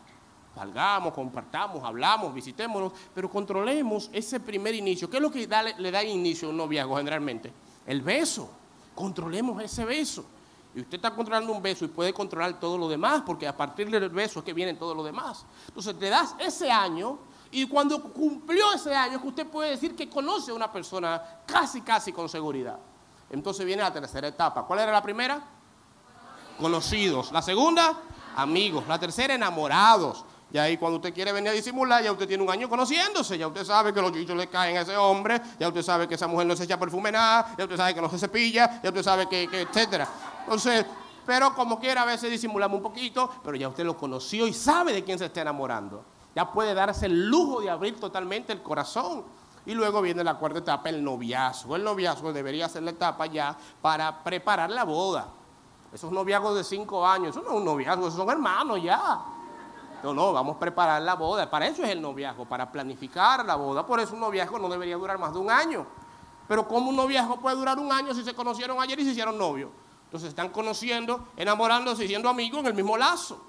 [0.56, 5.10] Salgamos, compartamos, hablamos, visitémonos, pero controlemos ese primer inicio.
[5.10, 5.48] ¿Qué es lo que
[5.78, 7.52] le da inicio a un noviazgo generalmente?
[7.86, 8.50] El beso.
[8.96, 10.26] Controlemos ese beso.
[10.76, 13.90] Y usted está controlando un beso y puede controlar todo lo demás, porque a partir
[13.90, 15.46] del beso es que vienen todo lo demás.
[15.68, 17.20] Entonces te das ese año
[17.52, 21.82] y cuando cumplió ese año, que usted puede decir que conoce a una persona casi,
[21.82, 22.80] casi con seguridad.
[23.30, 24.66] Entonces viene la tercera etapa.
[24.66, 25.44] ¿Cuál era la primera?
[26.58, 27.32] Conocidos.
[27.32, 27.94] La segunda,
[28.36, 28.88] amigos.
[28.88, 30.26] La tercera, enamorados.
[30.54, 33.48] Y ahí cuando usted quiere venir a disimular, ya usted tiene un año conociéndose, ya
[33.48, 36.28] usted sabe que los chichos le caen a ese hombre, ya usted sabe que esa
[36.28, 39.02] mujer no se echa perfume nada, ya usted sabe que no se cepilla, ya usted
[39.02, 40.08] sabe que, que etcétera.
[40.44, 40.86] Entonces,
[41.26, 44.94] pero como quiera a veces disimulamos un poquito, pero ya usted lo conoció y sabe
[44.94, 46.06] de quién se está enamorando.
[46.36, 49.24] Ya puede darse el lujo de abrir totalmente el corazón.
[49.66, 51.76] Y luego viene la cuarta etapa, el noviazgo.
[51.76, 55.30] El noviazgo debería ser la etapa ya para preparar la boda.
[55.92, 59.33] Esos noviazgos de cinco años, eso no es un noviazgo, esos son hermanos ya.
[60.04, 61.50] No, no, vamos a preparar la boda.
[61.50, 63.86] Para eso es el noviazgo, para planificar la boda.
[63.86, 65.88] Por eso un noviazgo no debería durar más de un año.
[66.48, 69.38] Pero ¿cómo un noviazgo puede durar un año si se conocieron ayer y se hicieron
[69.38, 69.72] novios?
[70.06, 73.42] Entonces están conociendo, enamorándose y siendo amigos en el mismo lazo.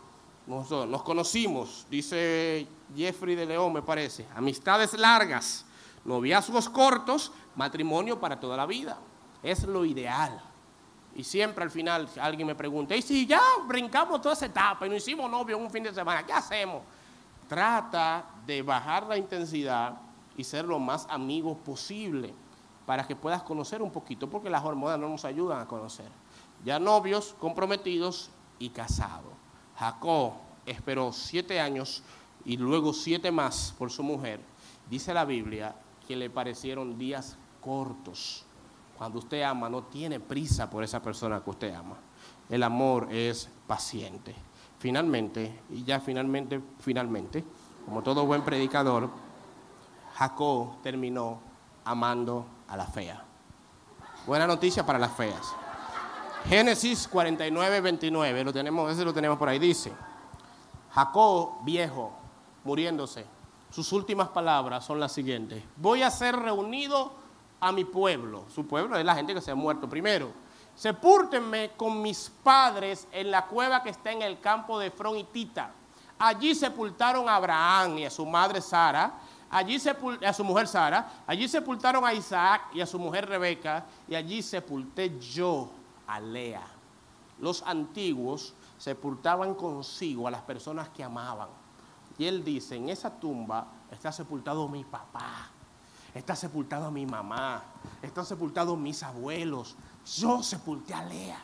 [0.46, 4.26] Nos, nos conocimos, dice Jeffrey de León, me parece.
[4.34, 5.66] Amistades largas
[6.04, 8.98] Noviazgos cortos, matrimonio para toda la vida.
[9.42, 10.40] Es lo ideal.
[11.16, 14.90] Y siempre al final alguien me pregunta, ¿y si ya brincamos toda esa etapa y
[14.90, 16.82] no hicimos novio un fin de semana, qué hacemos?
[17.48, 19.96] Trata de bajar la intensidad
[20.36, 22.34] y ser lo más amigos posible
[22.86, 26.08] para que puedas conocer un poquito, porque las hormonas no nos ayudan a conocer.
[26.64, 29.32] Ya novios, comprometidos y casados.
[29.76, 30.32] Jacob
[30.66, 32.02] esperó siete años
[32.44, 34.40] y luego siete más por su mujer.
[34.90, 35.74] Dice la Biblia
[36.06, 38.44] que le parecieron días cortos.
[38.98, 41.96] Cuando usted ama, no tiene prisa por esa persona que usted ama.
[42.48, 44.34] El amor es paciente.
[44.78, 47.44] Finalmente, y ya finalmente, finalmente,
[47.84, 49.08] como todo buen predicador,
[50.14, 51.40] Jacob terminó
[51.84, 53.24] amando a la fea.
[54.26, 55.54] Buena noticia para las feas.
[56.46, 59.92] Génesis 49, 29, lo tenemos, ese lo tenemos por ahí, dice,
[60.90, 62.12] Jacob viejo,
[62.64, 63.24] muriéndose,
[63.70, 65.64] sus últimas palabras son las siguientes.
[65.76, 67.23] Voy a ser reunido
[67.60, 68.44] a mi pueblo.
[68.54, 70.32] Su pueblo es la gente que se ha muerto primero.
[70.74, 75.24] Sepúrtenme con mis padres en la cueva que está en el campo de Efrón y
[75.24, 75.70] Tita.
[76.18, 79.14] Allí sepultaron a Abraham y a su madre Sara,
[79.50, 79.80] allí
[80.24, 84.42] a su mujer Sara, allí sepultaron a Isaac y a su mujer Rebeca, y allí
[84.42, 85.70] sepulté yo
[86.06, 86.66] a Lea.
[87.40, 91.48] Los antiguos sepultaban consigo a las personas que amaban.
[92.16, 95.50] Y él dice, en esa tumba está sepultado mi papá,
[96.14, 97.62] está sepultado mi mamá,
[98.00, 99.74] están sepultados mis abuelos.
[100.16, 101.40] Yo sepulté a Lea.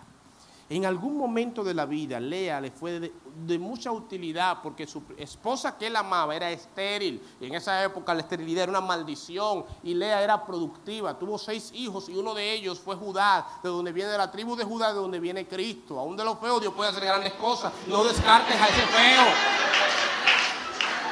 [0.68, 5.76] En algún momento de la vida, Lea le fue de, mucha utilidad porque su esposa
[5.76, 7.20] que él amaba era estéril.
[7.40, 11.18] En esa época la esterilidad era una maldición y Lea era productiva.
[11.18, 14.62] Tuvo seis hijos y uno de ellos fue Judá, de donde viene la tribu de
[14.62, 15.98] Judá, de donde viene Cristo.
[15.98, 17.72] Aún de los feos Dios puede hacer grandes cosas.
[17.88, 19.24] No descartes a ese feo.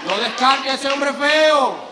[0.06, 1.87] No descartes a ese hombre feo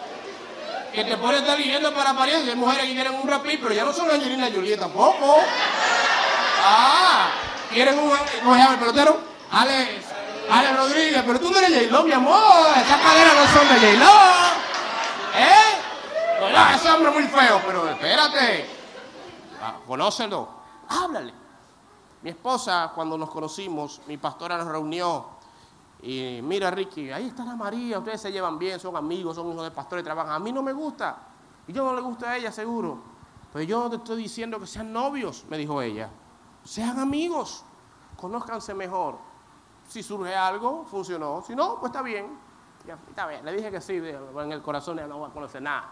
[0.96, 2.54] que te pone estar viviendo para apariencia.
[2.54, 5.40] Hay mujeres que quieren un rapí, pero ya no son Angelina Jolie tampoco.
[6.64, 7.28] Ah,
[7.70, 8.10] quieren un.
[8.42, 9.20] ¿Cómo se llama el pelotero?
[9.52, 10.00] Ale,
[10.50, 12.70] Ale Rodríguez, pero tú no eres J-Lo, mi amor.
[12.78, 14.10] Esas caderas no son de J-Lo.
[15.38, 16.50] ¿Eh?
[16.50, 18.66] No, ese hombre muy feo, pero espérate.
[19.62, 20.48] Ah, conócelo,
[20.88, 21.34] háblale.
[22.22, 25.35] Mi esposa, cuando nos conocimos, mi pastora nos reunió
[26.06, 29.64] Y mira, Ricky, ahí está la María, ustedes se llevan bien, son amigos, son hijos
[29.64, 30.34] de pastores, trabajan.
[30.34, 31.18] A mí no me gusta.
[31.66, 33.00] Y yo no le gusta a ella, seguro.
[33.52, 36.08] Pero yo no te estoy diciendo que sean novios, me dijo ella.
[36.62, 37.64] Sean amigos,
[38.16, 39.18] conózcanse mejor.
[39.88, 41.42] Si surge algo, funcionó.
[41.44, 42.38] Si no, pues está bien.
[42.86, 43.44] Ya, está bien.
[43.44, 45.90] Le dije que sí, en el corazón ya no voy a conocer nada.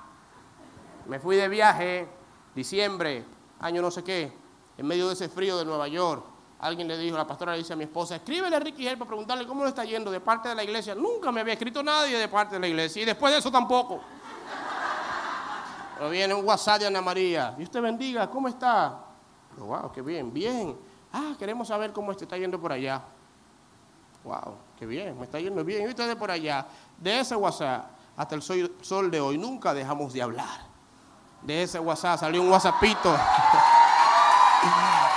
[1.07, 2.09] Me fui de viaje,
[2.55, 3.25] diciembre,
[3.59, 4.33] año no sé qué,
[4.79, 6.34] en medio de ese frío de Nueva York.
[6.65, 9.09] Alguien le dijo, la pastora le dice a mi esposa, escríbele a Ricky Hell para
[9.09, 10.95] preguntarle cómo le está yendo de parte de la iglesia.
[10.95, 14.01] Nunca me había escrito nadie de parte de la iglesia y después de eso tampoco.
[15.99, 17.55] Pero viene un WhatsApp de Ana María.
[17.59, 18.99] Y usted bendiga, ¿cómo está?
[19.59, 20.75] wow, qué bien, bien.
[21.13, 23.03] Ah, queremos saber cómo está yendo por allá.
[24.25, 25.83] Wow, qué bien, me está yendo bien.
[25.83, 26.67] Y ustedes por allá,
[26.97, 30.61] de ese WhatsApp hasta el sol de hoy, nunca dejamos de hablar.
[31.43, 33.15] De ese WhatsApp salió un WhatsAppito.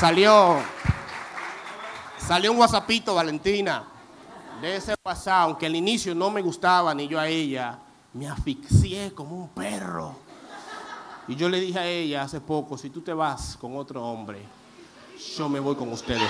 [0.00, 0.58] salió,
[2.16, 3.84] salió un WhatsAppito, Valentina.
[4.62, 7.78] De ese WhatsApp, aunque al inicio no me gustaba ni yo a ella,
[8.14, 10.14] me asfixié como un perro.
[11.28, 14.42] Y yo le dije a ella hace poco, si tú te vas con otro hombre,
[15.36, 16.28] yo me voy con ustedes.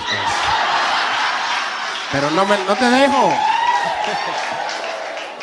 [2.11, 3.31] Pero no, me, no te dejo.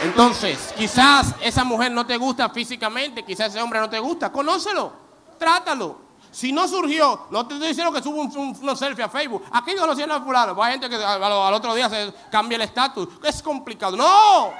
[0.01, 4.93] Entonces, quizás esa mujer no te gusta físicamente, quizás ese hombre no te gusta, conócelo,
[5.39, 6.08] trátalo.
[6.39, 9.43] Si no surgió, no te estoy que suba un, selfie a Facebook.
[9.51, 10.63] Aquí conocían a fulano.
[10.63, 13.09] Hay gente que al, al otro día se cambia el estatus.
[13.25, 13.97] Es complicado.
[13.97, 14.53] ¡No!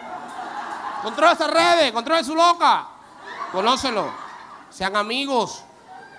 [1.05, 2.89] Controla esas redes, controla su loca.
[3.53, 4.11] Conócelo.
[4.69, 5.63] Sean amigos.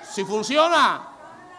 [0.10, 1.02] Si funciona,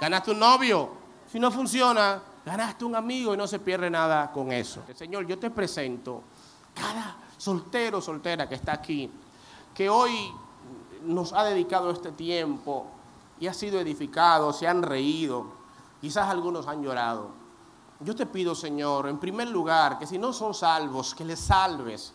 [0.00, 0.92] ganaste un novio.
[1.30, 4.80] Si no funciona, ganaste un amigo y no se pierde nada con eso.
[4.94, 6.22] Señor, yo te presento
[6.72, 9.10] cada soltero, soltera que está aquí,
[9.74, 10.32] que hoy
[11.02, 12.86] nos ha dedicado este tiempo
[13.40, 15.46] y ha sido edificado, se han reído,
[16.00, 17.30] quizás algunos han llorado.
[18.00, 22.12] Yo te pido, Señor, en primer lugar, que si no son salvos, que les salves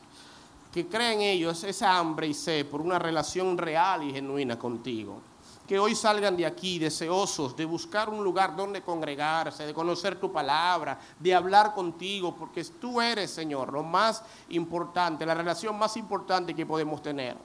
[0.76, 5.22] que creen ellos esa hambre y sed por una relación real y genuina contigo.
[5.65, 10.34] Que hoy salgan de aquí deseosos de buscar un lugar donde congregarse, de conocer tu
[10.34, 16.53] palabra, de hablar contigo, porque tú eres, Señor, lo más importante, la relación más importante
[16.53, 17.38] que podemos tener.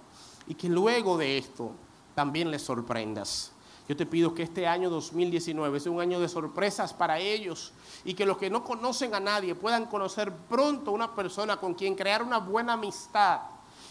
[0.48, 1.70] Y que luego de esto
[2.16, 3.52] también les sorprendas.
[3.90, 7.72] Yo te pido que este año 2019 sea un año de sorpresas para ellos
[8.04, 11.96] y que los que no conocen a nadie puedan conocer pronto una persona con quien
[11.96, 13.40] crear una buena amistad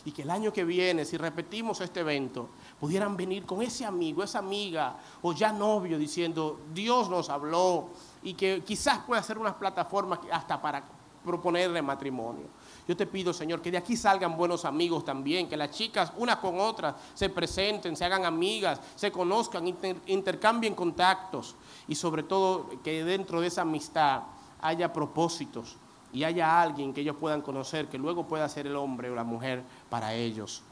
[0.06, 2.48] y que el año que viene, si repetimos este evento,
[2.80, 7.90] pudieran venir con ese amigo, esa amiga o ya novio diciendo, Dios nos habló
[8.24, 10.82] y que quizás pueda ser una plataforma hasta para
[11.26, 12.46] proponerle matrimonio.
[12.90, 16.38] Yo te pido, Señor, que de aquí salgan buenos amigos también, que las chicas, unas
[16.38, 19.68] con otras, se presenten, se hagan amigas, se conozcan,
[20.08, 21.56] intercambien contactos
[21.88, 24.24] y sobre todo que dentro de esa amistad
[24.60, 25.78] haya propósitos
[26.12, 29.24] y haya alguien que ellos puedan conocer, que luego pueda ser el hombre o la
[29.24, 29.62] mujer
[29.92, 30.64] para ellos.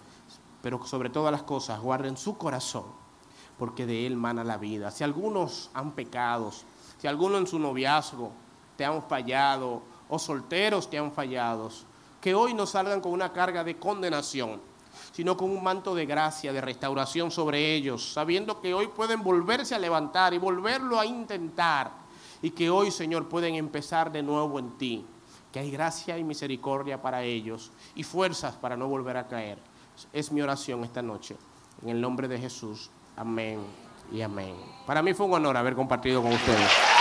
[0.63, 2.85] Pero sobre todas las cosas, guarden su corazón,
[3.59, 4.89] porque de él mana la vida.
[4.89, 6.51] Si algunos han pecado,
[6.97, 8.31] si algunos en su noviazgo
[8.75, 11.69] te han fallado, o solteros te han fallado,
[12.27, 14.59] que hoy no salgan con una carga de condenación,
[15.13, 19.73] sino con un manto de gracia, de restauración sobre ellos, sabiendo que hoy pueden volverse
[19.73, 21.89] a levantar y volverlo a intentar,
[22.41, 25.05] y que hoy, Señor, pueden empezar de nuevo en ti,
[25.53, 29.57] que hay gracia y misericordia para ellos y fuerzas para no volver a caer.
[30.11, 31.37] Es mi oración esta noche,
[31.81, 32.89] en el nombre de Jesús.
[33.15, 33.61] Amén
[34.11, 34.53] y amén.
[34.85, 36.96] Para mí fue un honor haber compartido con ustedes.